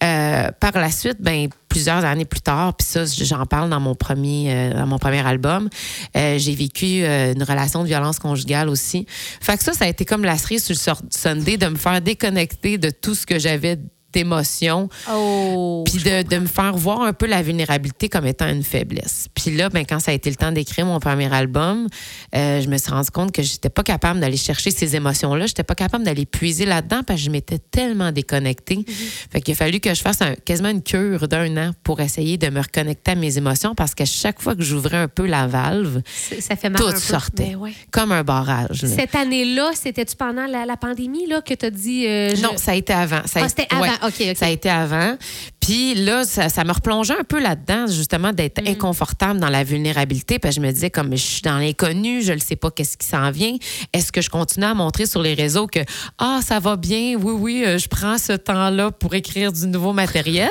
Euh, 0.03 0.49
par 0.59 0.71
la 0.73 0.89
suite, 0.89 1.17
ben 1.19 1.49
plusieurs 1.67 2.03
années 2.03 2.25
plus 2.25 2.41
tard, 2.41 2.73
puis 2.75 2.87
ça, 2.87 3.03
j'en 3.05 3.45
parle 3.45 3.69
dans 3.69 3.79
mon 3.79 3.93
premier, 3.93 4.51
euh, 4.51 4.73
dans 4.73 4.87
mon 4.87 4.97
premier 4.97 5.23
album, 5.23 5.69
euh, 6.17 6.39
j'ai 6.39 6.55
vécu 6.55 7.03
euh, 7.03 7.33
une 7.35 7.43
relation 7.43 7.83
de 7.83 7.87
violence 7.87 8.17
conjugale 8.17 8.69
aussi. 8.69 9.05
Fait 9.39 9.55
que 9.55 9.63
ça, 9.63 9.73
ça 9.73 9.85
a 9.85 9.87
été 9.87 10.03
comme 10.03 10.23
la 10.23 10.37
cerise 10.39 10.65
sur 10.65 10.97
le 11.03 11.07
Sunday 11.11 11.57
de 11.57 11.67
me 11.67 11.75
faire 11.77 12.01
déconnecter 12.01 12.79
de 12.79 12.89
tout 12.89 13.13
ce 13.13 13.27
que 13.27 13.37
j'avais 13.37 13.77
d'émotions 14.13 14.89
Oh. 15.11 15.83
puis 15.85 16.01
de, 16.03 16.23
de 16.23 16.37
me 16.37 16.47
faire 16.47 16.75
voir 16.75 17.01
un 17.01 17.13
peu 17.13 17.25
la 17.25 17.41
vulnérabilité 17.41 18.09
comme 18.09 18.25
étant 18.25 18.47
une 18.49 18.63
faiblesse. 18.63 19.27
Puis 19.33 19.55
là, 19.55 19.69
ben, 19.69 19.85
quand 19.87 19.99
ça 19.99 20.11
a 20.11 20.13
été 20.13 20.29
le 20.29 20.35
temps 20.35 20.51
d'écrire 20.51 20.85
mon 20.85 20.99
premier 20.99 21.31
album, 21.33 21.87
euh, 22.35 22.61
je 22.61 22.67
me 22.69 22.77
suis 22.77 22.91
rendu 22.91 23.09
compte 23.11 23.31
que 23.31 23.41
j'étais 23.41 23.69
pas 23.69 23.83
capable 23.83 24.19
d'aller 24.19 24.37
chercher 24.37 24.71
ces 24.71 24.95
émotions-là. 24.95 25.45
J'étais 25.47 25.63
pas 25.63 25.75
capable 25.75 26.03
d'aller 26.03 26.25
puiser 26.25 26.65
là-dedans 26.65 27.01
parce 27.05 27.19
que 27.19 27.25
je 27.25 27.31
m'étais 27.31 27.59
tellement 27.59 28.11
déconnectée. 28.11 28.85
Fait 29.31 29.41
qu'il 29.41 29.53
a 29.53 29.55
fallu 29.55 29.79
que 29.79 29.93
je 29.93 30.01
fasse 30.01 30.21
un- 30.21 30.35
quasiment 30.35 30.69
une 30.69 30.83
cure 30.83 31.27
d'un 31.27 31.55
an 31.57 31.71
pour 31.83 31.99
essayer 32.01 32.37
de 32.37 32.49
me 32.49 32.61
reconnecter 32.61 33.11
à 33.11 33.15
mes 33.15 33.37
émotions 33.37 33.75
parce 33.75 33.95
qu'à 33.95 34.05
chaque 34.05 34.41
fois 34.41 34.55
que 34.55 34.63
j'ouvrais 34.63 34.97
un 34.97 35.07
peu 35.07 35.25
la 35.25 35.47
valve, 35.47 36.01
Ça 36.39 36.55
fait 36.55 36.69
mal 36.69 36.81
un 36.81 36.85
tout 36.85 36.91
peu. 36.93 36.99
sortait. 36.99 37.55
Ouais. 37.55 37.73
Comme 37.91 38.11
un 38.11 38.23
barrage. 38.23 38.83
là. 38.83 38.89
Cette 38.89 39.15
année-là, 39.15 39.71
c'était-tu 39.73 40.15
pendant 40.15 40.45
la, 40.45 40.65
la 40.65 40.77
pandémie 40.77 41.27
là, 41.27 41.41
que 41.41 41.53
tu 41.53 41.65
as 41.65 41.71
dit. 41.71 42.05
euh, 42.07 42.35
je- 42.35 42.41
Non, 42.41 42.57
ça 42.57 42.71
a 42.71 42.75
été 42.75 42.93
avant. 42.93 43.21
Ça 43.25 43.39
a 43.41 43.43
Ah, 43.43 43.47
été- 43.47 43.67
avant. 43.69 43.81
ouais. 43.81 43.89
OK. 44.05 44.35
Ça 44.35 44.45
a 44.45 44.49
été 44.49 44.69
avant. 44.69 45.17
Puis 45.59 45.93
là, 45.93 46.23
ça, 46.23 46.49
ça 46.49 46.63
me 46.63 46.71
replongeait 46.71 47.17
un 47.19 47.23
peu 47.23 47.39
là-dedans, 47.39 47.85
justement, 47.87 48.33
d'être 48.33 48.61
Mm. 48.61 48.69
inconfortable 48.69 49.39
dans 49.39 49.49
la 49.49 49.63
vulnérabilité. 49.63 50.39
Puis 50.39 50.51
je 50.51 50.59
me 50.59 50.71
disais, 50.71 50.89
comme 50.89 51.11
je 51.11 51.21
suis 51.21 51.41
dans 51.41 51.57
l'inconnu, 51.59 52.23
je 52.23 52.33
ne 52.33 52.39
sais 52.39 52.55
pas 52.55 52.71
qu'est-ce 52.71 52.97
qui 52.97 53.05
s'en 53.05 53.29
vient. 53.29 53.55
Est-ce 53.93 54.11
que 54.11 54.21
je 54.21 54.29
continue 54.29 54.65
à 54.65 54.73
montrer 54.73 55.05
sur 55.05 55.21
les 55.21 55.33
réseaux 55.35 55.67
que, 55.67 55.79
ah, 56.17 56.39
ça 56.43 56.59
va 56.59 56.75
bien, 56.75 57.15
oui, 57.15 57.33
oui, 57.33 57.63
euh, 57.65 57.77
je 57.77 57.87
prends 57.87 58.17
ce 58.17 58.33
temps-là 58.33 58.91
pour 58.91 59.13
écrire 59.13 59.51
du 59.51 59.67
nouveau 59.67 59.93
matériel, 59.93 60.49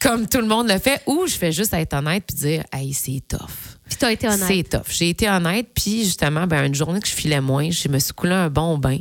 comme 0.00 0.28
tout 0.28 0.38
le 0.38 0.46
monde 0.46 0.68
le 0.68 0.78
fait, 0.78 1.02
ou 1.06 1.26
je 1.26 1.34
fais 1.34 1.50
juste 1.52 1.74
être 1.74 1.94
honnête 1.94 2.24
puis 2.26 2.36
dire, 2.36 2.62
hey, 2.72 2.92
c'est 2.92 3.22
tough. 3.26 3.40
Puis 3.88 4.12
été 4.12 4.28
honnête. 4.28 4.44
C'est 4.46 4.62
tough. 4.68 4.86
J'ai 4.90 5.10
été 5.10 5.28
honnête, 5.28 5.68
puis 5.74 6.04
justement, 6.04 6.46
ben, 6.46 6.64
une 6.64 6.74
journée 6.74 7.00
que 7.00 7.08
je 7.08 7.12
filais 7.14 7.40
moins, 7.40 7.70
je 7.70 7.88
me 7.88 7.98
suis 7.98 8.12
coulé 8.12 8.32
un 8.32 8.48
bon 8.50 8.78
bain, 8.78 8.98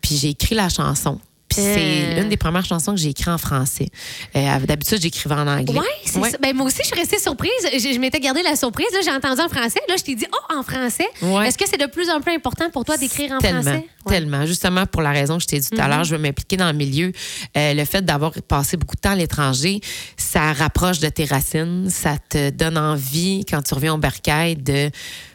puis 0.00 0.16
j'ai 0.16 0.28
écrit 0.30 0.54
la 0.54 0.68
chanson. 0.68 1.20
Puis 1.54 1.62
Euh. 1.66 1.74
c'est 2.16 2.20
une 2.22 2.28
des 2.28 2.36
premières 2.36 2.64
chansons 2.64 2.92
que 2.92 2.98
j'ai 3.00 3.10
écrites 3.10 3.28
en 3.28 3.38
français. 3.38 3.88
Euh, 4.36 4.58
D'habitude, 4.60 5.00
j'écrivais 5.00 5.34
en 5.34 5.46
anglais. 5.46 5.78
Oui, 5.78 5.86
c'est 6.04 6.18
Ouais. 6.18 6.30
ça. 6.30 6.38
Ben, 6.40 6.54
moi 6.54 6.66
aussi, 6.66 6.78
je 6.80 6.86
suis 6.88 6.94
restée 6.96 7.18
surprise. 7.18 7.50
Je, 7.72 7.78
je 7.92 7.98
m'étais 7.98 8.20
gardé 8.20 8.42
la 8.42 8.56
surprise. 8.56 8.86
Là, 8.92 9.00
j'ai 9.04 9.10
entendu 9.12 9.40
en 9.40 9.48
français. 9.48 9.80
Là, 9.88 9.94
je 9.98 10.02
t'ai 10.02 10.14
dit, 10.14 10.26
oh, 10.32 10.54
en 10.58 10.62
français. 10.62 11.06
Ouais. 11.20 11.48
Est-ce 11.48 11.58
que 11.58 11.68
c'est 11.68 11.80
de 11.80 11.86
plus 11.86 12.08
en 12.10 12.20
plus 12.20 12.34
important 12.34 12.70
pour 12.70 12.84
toi 12.84 12.96
d'écrire 12.96 13.32
en 13.32 13.38
tellement, 13.38 13.62
français? 13.62 13.86
Ouais. 14.04 14.12
Mm-hmm. 14.12 14.14
Tellement. 14.14 14.46
Justement, 14.46 14.86
pour 14.86 15.02
la 15.02 15.10
raison 15.12 15.36
que 15.36 15.42
je 15.42 15.48
t'ai 15.48 15.58
dit 15.60 15.70
tout 15.70 15.80
à 15.80 15.88
l'heure, 15.88 16.04
je 16.04 16.14
veux 16.14 16.20
m'impliquer 16.20 16.56
dans 16.56 16.70
le 16.70 16.76
milieu. 16.76 17.12
Euh, 17.56 17.74
le 17.74 17.84
fait 17.84 18.02
d'avoir 18.04 18.32
passé 18.48 18.76
beaucoup 18.76 18.96
de 18.96 19.00
temps 19.00 19.10
à 19.12 19.16
l'étranger, 19.16 19.80
ça 20.16 20.52
rapproche 20.52 20.98
de 20.98 21.08
tes 21.08 21.24
racines. 21.24 21.88
Ça 21.90 22.16
te 22.28 22.50
donne 22.50 22.78
envie, 22.78 23.44
quand 23.48 23.62
tu 23.62 23.74
reviens 23.74 23.94
au 23.94 23.98
bercail, 23.98 24.56
de 24.56 24.90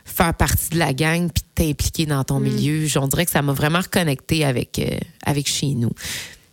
faire 0.05 0.33
partie 0.33 0.69
de 0.69 0.79
la 0.79 0.93
gang 0.93 1.29
puis 1.33 1.43
de 1.43 1.63
t'impliquer 1.65 2.05
dans 2.05 2.21
Mm. 2.21 2.25
ton 2.25 2.39
milieu. 2.39 2.87
On 2.97 3.07
dirait 3.07 3.25
que 3.25 3.31
ça 3.31 3.41
m'a 3.41 3.53
vraiment 3.53 3.79
reconnecté 3.79 4.43
avec, 4.45 4.79
euh, 4.79 4.97
avec 5.25 5.47
chez 5.47 5.67
nous. 5.75 5.91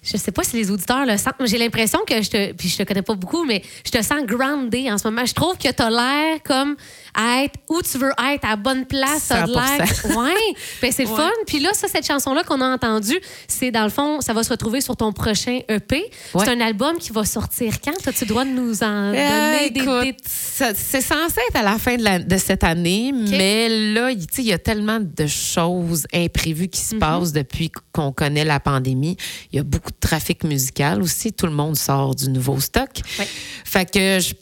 Je 0.05 0.17
sais 0.19 0.33
pas 0.33 0.43
si 0.45 0.57
les 0.57 0.71
auditeurs 0.71 1.07
le 1.07 1.17
sentent. 1.17 1.35
J'ai 1.47 1.59
l'impression 1.59 2.01
que 2.07 2.21
je 2.23 2.29
te. 2.31 2.53
Puis 2.53 2.69
je 2.69 2.77
te 2.79 2.83
connais 2.83 3.03
pas 3.03 3.15
beaucoup, 3.15 3.45
mais 3.45 3.63
je 3.87 3.91
te 3.91 4.03
sens 4.03 4.23
grounded 4.25 4.93
en 4.93 4.99
ce 4.99 5.09
moment. 5.09 5.25
Je 5.25 5.33
trouve 5.33 5.57
que 5.57 5.71
tu 5.73 5.83
as 5.83 5.91
l'air 5.91 6.43
comme 6.45 6.77
à 7.15 7.45
être 7.45 7.55
où 7.71 7.81
tu 7.81 7.97
veux 7.99 8.11
être, 8.33 8.45
à 8.45 8.51
la 8.51 8.57
bonne 8.57 8.85
place. 8.87 9.29
T'as 9.29 9.47
100%. 9.47 9.49
l'air. 9.49 10.17
Ouais. 10.19 10.33
Ben, 10.83 10.93
c'est 10.93 11.05
le 11.05 11.11
Ouais. 11.11 11.17
fun. 11.17 11.31
Puis 11.47 11.61
là, 11.61 11.71
ça, 11.73 11.89
cette 11.89 12.07
chanson-là 12.07 12.43
qu'on 12.45 12.61
a 12.61 12.67
entendue, 12.75 13.19
c'est 13.49 13.71
dans 13.71 13.85
le 13.85 13.89
fond, 13.91 14.21
ça 14.21 14.33
va 14.33 14.43
se 14.43 14.51
retrouver 14.51 14.81
sur 14.81 14.97
ton 14.97 15.13
prochain 15.13 15.61
EP. 15.69 16.11
C'est 16.39 16.49
un 16.49 16.61
album 16.61 16.99
qui 16.99 17.11
va 17.13 17.25
sortir 17.25 17.81
quand? 17.81 17.93
Droit 18.27 18.45
de 18.45 18.51
nous 18.51 18.83
en 18.83 19.13
Euh, 19.13 19.13
donner 19.13 19.71
des, 19.71 19.81
écoute, 19.81 20.03
des- 20.03 20.17
ça- 20.27 20.73
c'est 20.75 21.01
censé 21.03 21.41
être 21.51 21.57
à 21.57 21.63
la 21.63 21.79
fin 21.79 21.97
de, 21.97 22.03
la- 22.03 22.19
de 22.19 22.37
cette 22.39 22.65
année, 22.65 23.13
mais 23.13 23.69
là, 23.93 24.11
il 24.11 24.27
tu 24.27 24.43
y 24.43 24.53
a 24.53 24.59
tellement 24.59 24.99
de 25.01 25.27
choses 25.27 26.07
imprévues 26.13 26.69
qui 26.69 26.81
Mhm. 26.81 26.87
se 26.91 26.95
passent 26.97 27.33
depuis 27.33 27.71
qu'on 27.93 28.13
connaît 28.13 28.45
la 28.45 28.61
pandémie. 28.61 29.17
Il 29.53 29.57
y 29.57 29.59
a 29.59 29.63
beaucoup 29.63 29.91
de 29.95 29.99
trafic 30.01 30.45
musical 30.45 31.03
aussi. 31.03 31.33
Tout 31.33 31.47
le 31.47 31.53
monde 31.53 31.77
sort 31.77 32.15
du 32.15 32.29
nouveau 32.29 32.61
stock. 32.61 32.91
Fait 33.65 33.91
que 33.91 34.21
je 34.21 34.35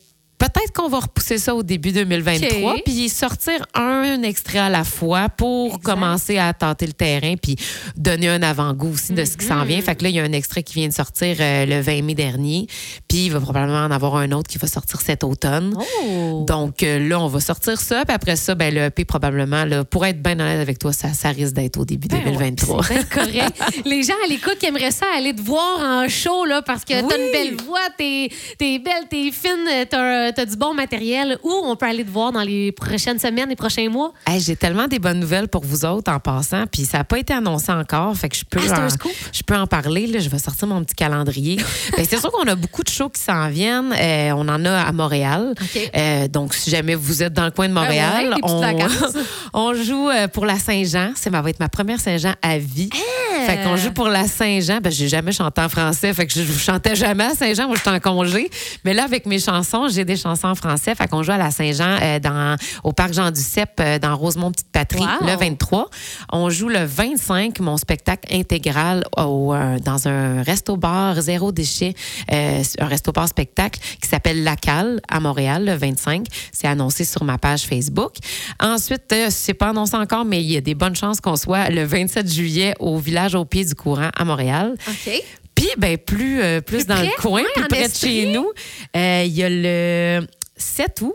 peut-être 0.43 0.73
qu'on 0.73 0.89
va 0.89 0.99
repousser 0.99 1.39
ça 1.39 1.55
au 1.55 1.63
début 1.63 1.93
2023, 1.93 2.75
OK. 2.75 2.83
puis 2.85 3.09
sortir 3.09 3.65
un 3.75 4.23
extrait 4.23 4.59
à 4.59 4.69
la 4.69 4.83
fois 4.83 5.29
pour 5.29 5.67
Exact. 5.67 5.83
commencer 5.85 6.39
à 6.39 6.53
tenter 6.53 6.87
le 6.87 6.93
terrain, 6.93 7.35
puis 7.41 7.55
donner 7.97 8.29
un 8.29 8.43
avant-goût 8.43 8.93
aussi 8.93 9.13
de 9.13 9.25
ce 9.25 9.37
qui 9.37 9.47
s'en 9.47 9.65
vient. 9.65 9.79
Mm-hmm. 9.79 9.83
Fait 9.83 9.95
que 9.95 10.03
là, 10.03 10.09
il 10.11 10.17
y 10.17 10.21
a 10.21 10.25
un 10.25 10.33
extrait 10.33 10.65
qui 10.65 10.75
vient 10.75 10.89
de 10.89 10.93
sortir 10.93 11.37
euh, 11.39 11.65
le 11.67 11.81
20 11.81 12.03
mai 12.03 12.15
dernier, 12.15 12.67
puis 13.09 13.27
il 13.27 13.31
va 13.31 13.41
probablement 13.41 13.85
en 13.85 13.91
avoir 13.93 14.17
un 14.17 14.33
autre 14.33 14.49
qui 14.49 14.59
va 14.59 14.67
sortir 14.67 15.01
cet 15.01 15.23
automne. 15.23 15.77
Oh. 16.05 16.45
Donc 16.49 16.83
euh, 16.83 17.09
là, 17.09 17.21
on 17.21 17.29
va 17.29 17.39
sortir 17.39 17.81
ça, 17.81 18.05
puis 18.05 18.15
après 18.15 18.35
ça, 18.35 18.57
ben, 18.57 18.75
le 18.75 18.81
EP, 18.83 19.05
probablement, 19.05 19.65
là, 19.65 19.85
pour 19.85 20.05
être 20.07 20.21
bien 20.21 20.41
honnête 20.41 20.61
avec 20.61 20.81
toi, 20.81 20.93
ça, 20.93 21.13
ça 21.13 21.29
risque 21.29 21.55
d'être 21.55 21.79
au 21.79 21.85
début 21.85 22.09
Ben 22.09 22.19
ouais, 22.19 22.33
2023. 22.33 22.83
c'est 22.83 22.95
bien 22.95 23.05
correct. 23.05 23.63
Les 23.85 24.03
gens 24.03 24.15
à 24.25 24.29
l'écoute 24.29 24.59
qui 24.59 24.67
aimeraient 24.67 24.91
ça 24.91 25.07
aller 25.17 25.35
te 25.35 25.43
voir 25.43 25.79
en 25.81 26.09
show 26.09 26.45
là, 26.45 26.63
parce 26.63 26.85
que 26.85 26.95
t'as 26.95 27.17
une 27.17 27.33
belle 27.33 27.57
voix, 27.65 27.79
t'es 27.97 28.29
es 28.61 28.79
belle, 28.81 29.07
t'es 29.09 29.31
fine, 29.31 29.69
t'as 29.89 30.32
as 30.41 30.47
du 30.47 30.57
bon 30.57 30.75
matériel. 30.75 31.39
Où 31.43 31.51
on 31.51 31.77
peut 31.77 31.87
aller 31.87 32.05
te 32.05 32.11
voir 32.11 32.33
dans 32.33 32.43
les 32.43 32.73
prochaines 32.73 33.19
semaines, 33.19 33.49
les 33.49 33.57
prochains 33.57 33.89
mois? 33.89 34.13
Hey, 34.27 34.41
J'ai 34.41 34.57
tellement 34.57 34.89
des 34.89 34.99
bonnes 34.99 35.21
nouvelles 35.21 35.49
pour 35.49 35.65
vous 35.65 35.85
autres 35.85 36.11
en 36.13 36.21
passant, 36.21 36.65
puis 36.67 36.85
ça 36.85 36.99
n'a 36.99 37.05
pas 37.05 37.19
été 37.19 37.33
annoncé 37.33 37.73
encore, 37.73 38.17
fait 38.17 38.29
que 38.29 38.37
je 38.37 38.45
peux, 38.45 38.61
Ah, 38.71 38.87
en, 38.87 39.09
je 39.33 39.43
peux 39.43 39.57
en 39.57 39.67
parler. 39.67 40.07
Là, 40.07 40.19
je 40.19 40.29
vais 40.29 40.39
sortir 40.39 40.69
mon 40.69 40.83
petit 40.85 40.95
calendrier. 40.95 41.59
Ben, 41.97 42.07
c'est 42.09 42.19
sûr 42.19 42.31
qu'on 42.31 42.47
a 42.47 42.55
beaucoup 42.55 42.83
de 42.83 42.89
shows 42.89 43.11
qui 43.11 43.21
s'en 43.21 43.49
viennent. 43.49 43.93
Euh, 43.93 44.31
on 44.35 44.49
en 44.49 44.65
a 44.65 44.81
à 44.81 44.93
Montréal. 44.93 45.55
Euh, 45.95 46.29
donc, 46.29 46.55
si 46.55 46.71
jamais 46.71 46.95
vous 46.95 47.23
êtes 47.23 47.33
dans 47.33 47.45
le 47.45 47.51
coin 47.51 47.69
de 47.69 47.75
Ah 47.77 47.81
Montréal, 47.83 48.35
ouais, 48.43 49.21
on, 49.53 49.75
joue 49.75 50.09
euh, 50.09 50.29
pour 50.29 50.47
la 50.47 50.59
Saint-Jean. 50.59 51.13
Ça 51.15 51.29
va 51.31 51.49
être 51.51 51.61
ma 51.61 51.69
première 51.69 52.01
Saint-Jean 52.01 52.35
à 52.41 52.59
vie. 52.59 52.89
Ah! 52.95 53.32
Fait 53.47 53.63
qu'on 53.65 53.77
joue 53.77 53.93
pour 53.93 54.09
la 54.09 54.27
Saint-Jean. 54.27 54.79
Ben, 54.83 54.91
j'ai 54.93 55.09
jamais 55.09 55.33
chanté 55.33 55.61
en 55.61 55.69
français. 55.69 56.13
Fait 56.15 56.27
que 56.27 56.33
je, 56.33 56.43
je 56.43 56.53
chantais 56.59 56.95
jamais 56.95 57.25
à 57.25 57.35
Saint-Jean. 57.35 57.67
Moi, 57.67 57.77
j'étais 57.77 57.91
en 57.91 58.01
congé. 58.01 58.51
Mais 58.85 58.95
là, 58.95 59.05
avec 59.05 59.27
mes 59.27 59.39
chansons, 59.39 59.89
j'ai 59.89 60.05
des 60.05 60.17
chansons 60.17 60.49
en 60.49 60.55
français. 60.55 60.95
Fait 60.95 61.09
qu'on 61.09 61.23
joue 61.23 61.33
à 61.33 61.39
la 61.39 61.51
Saint-Jean 61.51 61.99
euh, 62.03 62.19
dans, 62.19 62.57
au 62.85 62.93
Parc 62.93 63.13
Jean-Duceppe, 63.15 63.81
euh, 63.81 63.99
dans 63.99 64.17
Rosemont-Petite-Patrie, 64.17 65.01
Wow. 65.01 65.27
le 65.27 65.37
23. 65.37 65.89
On 66.33 66.51
joue 66.51 66.69
le 66.69 66.85
25, 66.85 67.59
mon 67.61 67.77
spectacle 67.77 68.33
intégral 68.35 69.05
au, 69.17 69.55
euh, 69.55 69.79
dans 69.79 70.07
un 70.09 70.43
resto-bar 70.43 71.21
zéro 71.21 71.51
déchet, 71.53 71.95
euh, 72.33 72.63
un 72.79 72.87
resto-bar 72.87 73.29
spectacle 73.29 73.81
qui 74.01 74.09
s'appelle 74.09 74.43
La 74.45 74.57
Cale 74.57 75.01
à 75.09 75.21
Montréal, 75.21 75.65
le 75.65 75.75
25. 75.75 76.27
C'est 76.53 76.67
annoncé 76.69 77.05
sur 77.05 77.25
ma 77.25 77.39
page 77.39 77.63
Facebook. 77.63 78.13
Ensuite, 78.61 79.15
c'est 79.31 79.55
pas 79.55 79.71
annoncé 79.71 79.97
encore, 79.97 80.25
mais 80.25 80.43
il 80.43 80.51
y 80.51 80.57
a 80.57 80.61
des 80.61 80.75
bonnes 80.75 80.97
chances 80.97 81.21
qu'on 81.21 81.37
soit 81.37 81.69
le 81.71 81.85
27 81.85 82.31
juillet 82.33 82.75
au 82.79 82.99
village 82.99 83.32
au 83.41 83.45
pied 83.45 83.65
du 83.65 83.75
courant 83.75 84.11
à 84.17 84.25
Montréal. 84.25 84.75
OK. 84.89 85.23
Puis, 85.55 85.69
ben, 85.79 85.97
plus, 85.99 86.43
euh, 86.43 86.61
plus, 86.61 86.79
Plus 86.79 86.87
dans 86.87 86.95
près? 86.97 87.05
le 87.07 87.23
coin, 87.23 87.43
Ouais, 87.43 87.49
plus 87.55 87.69
près 87.69 87.89
de 87.89 87.95
chez 87.95 88.27
nous, 88.33 88.51
euh, 88.97 89.23
il 89.25 89.33
y 89.33 89.43
a 89.45 89.49
le 89.51 90.27
7 90.57 91.01
août 91.03 91.15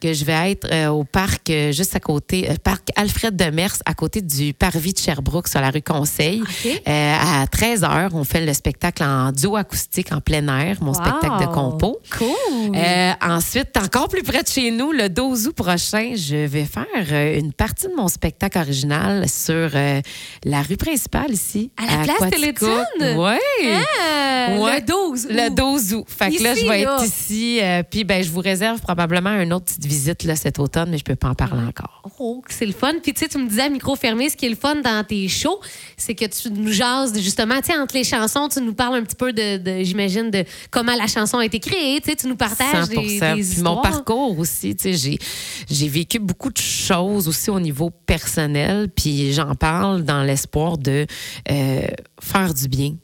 que 0.00 0.12
je 0.12 0.24
vais 0.24 0.52
être 0.52 0.68
euh, 0.72 0.88
au 0.88 1.04
parc 1.04 1.50
euh, 1.50 1.72
juste 1.72 1.94
à 1.96 2.00
côté, 2.00 2.50
euh, 2.50 2.54
parc 2.62 2.88
Alfred 2.96 3.36
Demers, 3.36 3.74
à 3.86 3.94
côté 3.94 4.20
du 4.22 4.54
parvis 4.54 4.92
de 4.92 4.98
Sherbrooke 4.98 5.48
sur 5.48 5.60
la 5.60 5.70
rue 5.70 5.82
Conseil. 5.82 6.42
À 6.86 7.46
13 7.50 7.82
h, 7.82 8.08
on 8.12 8.24
fait 8.24 8.44
le 8.44 8.52
spectacle 8.54 9.02
en 9.02 9.32
duo 9.32 9.56
acoustique 9.56 10.12
en 10.12 10.20
plein 10.20 10.46
air, 10.60 10.78
mon 10.80 10.88
Wow. 10.92 10.94
spectacle 11.04 11.40
de 11.46 11.52
compo. 11.52 11.98
Cool. 12.16 12.76
Ensuite, 13.22 13.76
encore 13.76 14.08
plus 14.08 14.22
près 14.22 14.42
de 14.42 14.48
chez 14.48 14.70
nous, 14.70 14.92
le 14.92 15.08
12 15.08 15.48
août 15.48 15.54
prochain, 15.54 16.12
je 16.16 16.46
vais 16.46 16.64
faire 16.64 16.86
une 17.38 17.52
partie 17.52 17.88
de 17.88 17.94
mon 17.94 18.08
spectacle 18.08 18.58
original 18.58 19.28
sur 19.28 19.70
la 20.44 20.62
rue 20.62 20.76
principale 20.76 21.32
ici. 21.32 21.70
À 21.76 21.96
la 22.06 22.14
place. 22.14 22.30
Télétoon? 22.30 22.84
Oui. 23.00 23.36
Ah, 23.66 24.54
Ouais. 24.58 24.80
Le 24.80 24.86
12. 24.86 25.26
Le 25.30 25.54
12 25.54 25.94
août. 25.94 26.04
Fait 26.08 26.30
que 26.30 26.42
là, 26.42 26.54
je 26.54 26.60
vais 26.66 26.84
là. 26.84 26.96
être 26.96 27.04
ici. 27.04 27.60
puis, 27.90 28.04
ben, 28.04 28.22
je 28.22 28.30
vous 28.30 28.40
réserve 28.40 28.80
probablement 28.80 29.30
une 29.40 29.52
autre 29.52 29.57
petite 29.60 29.84
visite 29.86 30.24
là, 30.24 30.36
cet 30.36 30.58
automne, 30.58 30.90
mais 30.90 30.98
je 30.98 31.04
peux 31.04 31.16
pas 31.16 31.28
en 31.28 31.34
parler 31.34 31.62
encore. 31.66 32.02
Oh, 32.18 32.42
c'est 32.48 32.66
le 32.66 32.72
fun. 32.72 32.92
Puis 33.02 33.12
tu 33.12 33.20
sais, 33.20 33.28
tu 33.28 33.38
me 33.38 33.48
disais 33.48 33.62
à 33.62 33.68
micro 33.68 33.94
fermé, 33.96 34.28
ce 34.30 34.36
qui 34.36 34.46
est 34.46 34.50
le 34.50 34.56
fun 34.56 34.76
dans 34.76 35.04
tes 35.04 35.28
shows, 35.28 35.60
c'est 35.96 36.14
que 36.14 36.24
tu 36.26 36.50
nous 36.50 36.72
jases 36.72 37.18
justement, 37.20 37.56
tu 37.60 37.72
sais, 37.72 37.78
entre 37.78 37.94
les 37.94 38.04
chansons, 38.04 38.48
tu 38.48 38.60
nous 38.60 38.74
parles 38.74 38.96
un 38.96 39.02
petit 39.02 39.16
peu 39.16 39.32
de, 39.32 39.56
de- 39.58 39.82
j'imagine, 39.84 40.30
de 40.30 40.44
comment 40.70 40.94
la 40.94 41.06
chanson 41.06 41.38
a 41.38 41.44
été 41.44 41.58
créée. 41.60 42.00
Tu 42.00 42.10
sais, 42.10 42.16
tu 42.16 42.26
nous 42.26 42.36
partages 42.36 42.88
des, 42.88 42.96
100%. 42.96 42.96
des 42.96 43.18
Puis 43.18 43.28
mon 43.28 43.36
histoires. 43.36 43.82
parcours 43.82 44.38
aussi, 44.38 44.74
tu 44.76 44.82
sais, 44.84 44.92
j'ai, 44.94 45.18
j'ai 45.70 45.88
vécu 45.88 46.18
beaucoup 46.18 46.50
de 46.50 46.58
choses 46.58 47.28
aussi 47.28 47.50
au 47.50 47.60
niveau 47.60 47.90
personnel, 47.90 48.88
puis 48.94 49.32
j'en 49.32 49.54
parle 49.54 50.02
dans 50.04 50.22
l'espoir 50.22 50.78
de 50.78 51.06
euh, 51.50 51.80
faire 52.20 52.54
du 52.54 52.68
bien. 52.68 52.94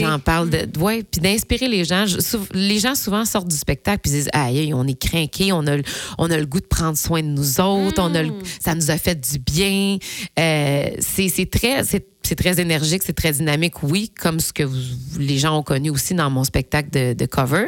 J'en 0.00 0.18
parle 0.18 0.50
de, 0.50 0.66
ouais, 0.80 1.02
puis 1.02 1.20
d'inspirer 1.20 1.68
les 1.68 1.84
gens. 1.84 2.06
Je- 2.06 2.20
sou- 2.20 2.46
les 2.52 2.78
gens 2.78 2.94
souvent 2.94 3.24
sortent 3.24 3.48
du 3.48 3.56
spectacle 3.56 4.00
puis 4.02 4.10
disent, 4.10 4.28
aïe, 4.32 4.72
on 4.74 4.86
est 4.86 4.98
craqués, 5.00 5.52
on 5.52 5.66
a, 5.66 5.76
le- 5.76 5.82
on 6.18 6.30
a 6.30 6.36
le 6.36 6.46
goût 6.46 6.60
de 6.60 6.66
prendre 6.66 6.96
soin 6.98 7.22
de 7.22 7.28
nous 7.28 7.60
autres, 7.60 8.00
on 8.02 8.14
a 8.14 8.22
le- 8.22 8.32
ça 8.60 8.74
nous 8.74 8.90
a 8.90 8.98
fait 8.98 9.20
du 9.20 9.38
bien. 9.38 9.98
Euh, 10.38 10.88
c'est, 11.00 11.50
très, 11.50 11.84
c'est, 11.84 12.06
c'est 12.22 12.34
très 12.36 12.60
énergique, 12.60 13.02
c'est 13.04 13.12
très 13.14 13.32
dynamique, 13.32 13.82
oui, 13.82 14.10
comme 14.20 14.40
ce 14.40 14.52
que 14.52 14.62
vous- 14.62 14.78
les 15.18 15.38
gens 15.38 15.58
ont 15.58 15.62
connu 15.62 15.90
aussi 15.90 16.14
dans 16.14 16.30
mon 16.30 16.44
spectacle 16.44 16.90
de, 16.90 17.12
de 17.14 17.26
cover, 17.26 17.66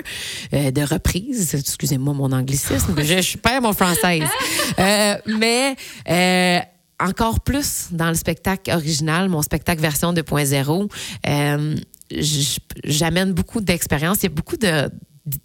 euh, 0.54 0.70
de 0.70 0.82
reprise. 0.82 1.54
Excusez-moi 1.54 2.14
mon 2.14 2.32
anglicisme, 2.32 2.94
je, 3.02 3.20
je 3.22 3.36
perds 3.38 3.62
mon 3.62 3.72
française. 3.72 4.22
Euh, 4.78 5.14
mais 5.38 5.76
euh, 6.08 6.58
encore 7.02 7.40
plus 7.40 7.88
dans 7.90 8.08
le 8.08 8.14
spectacle 8.14 8.70
original, 8.70 9.28
mon 9.28 9.42
spectacle 9.42 9.80
version 9.80 10.12
2.0, 10.12 10.90
euh, 11.28 11.76
j'amène 12.84 13.32
beaucoup 13.32 13.60
d'expérience. 13.60 14.18
Il 14.22 14.24
y 14.24 14.26
a 14.26 14.30
beaucoup 14.30 14.56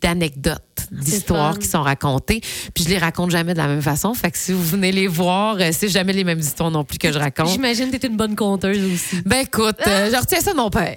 d'anecdotes, 0.01 0.63
d'histoires 0.91 1.57
qui 1.59 1.67
sont 1.67 1.81
racontées. 1.81 2.41
Puis 2.73 2.83
je 2.83 2.89
les 2.89 2.97
raconte 2.97 3.31
jamais 3.31 3.53
de 3.53 3.57
la 3.57 3.67
même 3.67 3.81
façon. 3.81 4.13
Fait 4.13 4.31
que 4.31 4.37
si 4.37 4.53
vous 4.53 4.63
venez 4.63 4.91
les 4.91 5.07
voir, 5.07 5.57
euh, 5.59 5.69
c'est 5.71 5.89
jamais 5.89 6.13
les 6.13 6.23
mêmes 6.23 6.39
histoires 6.39 6.71
non 6.71 6.83
plus 6.83 6.97
que 6.97 7.11
je 7.11 7.19
raconte. 7.19 7.49
J'imagine 7.49 7.91
que 7.91 7.97
tu 7.97 8.07
une 8.07 8.17
bonne 8.17 8.35
conteuse 8.35 8.79
aussi. 8.93 9.21
Ben 9.25 9.41
écoute, 9.45 9.77
euh, 9.85 10.09
je 10.11 10.17
retiens 10.19 10.39
ça 10.39 10.51
de 10.53 10.57
mon 10.57 10.69
père. 10.69 10.95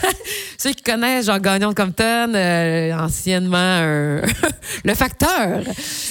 Ceux 0.58 0.70
qui 0.72 0.82
connaissent 0.82 1.26
Jean 1.26 1.38
Gagnon 1.38 1.74
Compton, 1.74 2.32
euh, 2.34 2.92
anciennement 2.94 3.80
le 4.84 4.94
facteur. 4.94 5.62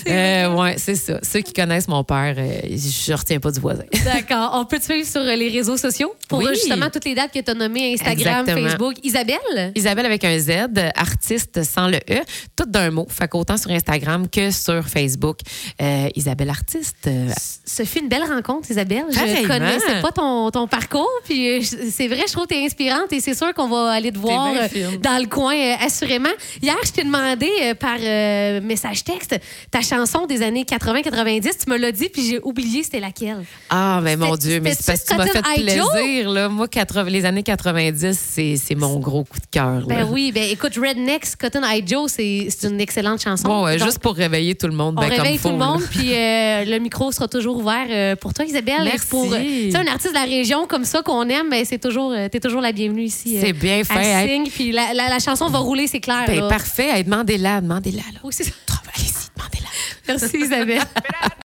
Ouais, 0.05 0.75
c'est 0.77 0.95
ça. 0.95 1.19
Ceux 1.23 1.41
qui 1.41 1.53
connaissent 1.53 1.87
mon 1.87 2.03
père, 2.03 2.35
je 2.35 3.13
retiens 3.13 3.39
pas 3.39 3.51
du 3.51 3.59
voisin. 3.59 3.83
D'accord. 4.05 4.51
On 4.53 4.65
peut 4.65 4.77
te 4.79 4.83
suivre 4.83 5.07
sur 5.07 5.21
les 5.21 5.49
réseaux 5.49 5.77
sociaux 5.77 6.13
pour 6.27 6.39
Oui. 6.39 6.47
justement 6.53 6.89
toutes 6.89 7.05
les 7.05 7.15
dates 7.15 7.31
que 7.33 7.39
tu 7.39 7.51
as 7.51 7.53
nommées 7.53 7.93
Instagram, 7.93 8.41
Exactement. 8.41 8.67
Facebook. 8.69 8.95
Isabelle? 9.03 9.71
Isabelle 9.75 10.05
avec 10.05 10.23
un 10.23 10.37
Z, 10.37 10.51
artiste 10.95 11.63
sans 11.63 11.87
le 11.87 11.97
E, 12.09 12.21
tout 12.55 12.65
d'un 12.65 12.91
mot. 12.91 13.04
Fait 13.09 13.27
qu'autant 13.27 13.57
sur 13.57 13.71
Instagram 13.71 14.27
que 14.29 14.51
sur 14.51 14.87
Facebook. 14.87 15.39
Euh, 15.81 16.07
Isabelle 16.15 16.49
Artiste. 16.49 17.07
euh, 17.07 17.29
Ce 17.65 17.83
fut 17.83 17.99
une 17.99 18.09
belle 18.09 18.23
rencontre, 18.23 18.69
Isabelle. 18.71 19.05
Je 19.09 19.15
Pareillement. 19.15 19.47
connaissais 19.47 20.01
pas 20.01 20.11
ton, 20.11 20.51
ton 20.51 20.67
parcours. 20.67 21.09
Puis 21.25 21.49
euh, 21.49 21.61
je- 21.61 21.89
c'est 21.91 22.07
vrai, 22.07 22.21
je 22.27 22.31
trouve 22.33 22.45
que 22.47 22.53
tu 22.53 22.59
es 22.61 22.65
inspirante 22.65 23.11
et 23.11 23.19
c'est 23.19 23.33
sûr 23.35 23.53
qu'on 23.53 23.67
va 23.67 23.91
aller 23.91 24.11
te 24.11 24.17
voir 24.17 24.53
dans 25.01 25.17
le 25.21 25.27
coin, 25.27 25.55
assurément. 25.81 26.29
Hier, 26.61 26.75
je 26.85 26.91
t'ai 26.91 27.03
demandé 27.03 27.49
par 27.79 27.97
euh, 28.01 28.61
message 28.61 29.03
texte 29.03 29.35
ta 29.71 29.81
chanson 29.81 30.25
des 30.25 30.41
années 30.41 30.63
80-90. 30.63 31.41
Tu 31.65 31.69
me 31.71 31.77
l'as 31.77 31.91
dit, 31.91 32.09
puis 32.09 32.25
j'ai 32.27 32.39
oublié 32.43 32.83
c'était 32.83 32.99
laquelle. 32.99 33.43
Ah, 33.69 33.99
ben 34.03 34.17
mon 34.19 34.35
Dieu, 34.35 34.59
mais 34.61 34.73
c'est 34.73 34.85
parce 34.85 35.01
que 35.03 35.11
tu 35.11 35.17
m'as 35.17 35.25
fait 35.27 35.41
plaisir. 35.41 36.29
Là. 36.29 36.49
Moi, 36.49 36.67
80 36.67 37.03
les 37.09 37.25
années 37.25 37.43
90, 37.43 38.17
c'est 38.57 38.75
mon 38.75 38.99
gros 38.99 39.23
coup 39.23 39.39
de 39.39 39.45
cœur. 39.51 39.85
Ben 39.87 40.07
oui, 40.09 40.31
ben 40.31 40.43
écoute, 40.49 40.75
Rednecks, 40.75 41.35
Cotton 41.39 41.63
Eye 41.63 41.83
Joe, 41.85 42.11
c'est 42.11 42.47
c'est 42.49 42.67
une 42.67 42.79
excellente 42.79 42.94
chanson. 43.21 43.47
Bon, 43.47 43.63
ouais, 43.65 43.77
Donc, 43.77 43.85
juste 43.87 43.99
pour 43.99 44.15
réveiller 44.15 44.55
tout 44.55 44.67
le 44.67 44.73
monde. 44.73 44.95
On 44.97 45.01
ben, 45.01 45.09
comme 45.09 45.17
réveille 45.19 45.37
faut, 45.37 45.49
tout 45.49 45.55
le 45.55 45.59
monde, 45.65 45.81
puis 45.89 46.13
euh, 46.13 46.65
le 46.65 46.77
micro 46.79 47.11
sera 47.11 47.27
toujours 47.27 47.57
ouvert 47.57 47.85
euh, 47.89 48.15
pour 48.15 48.33
toi, 48.33 48.45
Isabelle. 48.45 48.83
Merci. 48.83 49.07
Pour, 49.07 49.31
euh, 49.33 49.37
tu 49.39 49.71
sais, 49.71 49.77
un 49.77 49.87
artiste 49.87 50.09
de 50.13 50.19
la 50.19 50.25
région 50.25 50.67
comme 50.67 50.85
ça 50.85 51.01
qu'on 51.01 51.27
aime, 51.29 51.49
ben, 51.49 51.63
c'est 51.65 51.79
toujours, 51.79 52.11
euh, 52.11 52.27
t'es 52.29 52.39
toujours 52.39 52.61
la 52.61 52.71
bienvenue 52.71 53.03
ici. 53.03 53.37
euh, 53.37 53.41
C'est 53.43 53.53
bien 53.53 53.83
fait. 53.83 54.27
Signe, 54.27 54.47
puis 54.49 54.71
la, 54.71 54.93
la- 54.93 55.09
la 55.09 55.19
chanson 55.19 55.47
va 55.49 55.59
rouler, 55.59 55.87
c'est 55.87 55.99
clair. 55.99 56.23
ben, 56.27 56.39
là. 56.39 56.47
parfait. 56.47 56.89
Hey, 56.89 57.03
demandez-la, 57.03 57.61
demandez-la. 57.61 58.01
là. 58.13 58.19
Oui, 58.23 58.33
c'est 58.35 58.43
ça. 58.43 58.51
Allez-y, 58.95 59.11
demandez-la. 59.35 59.69
Merci, 60.07 60.37
Isabelle. 60.37 60.81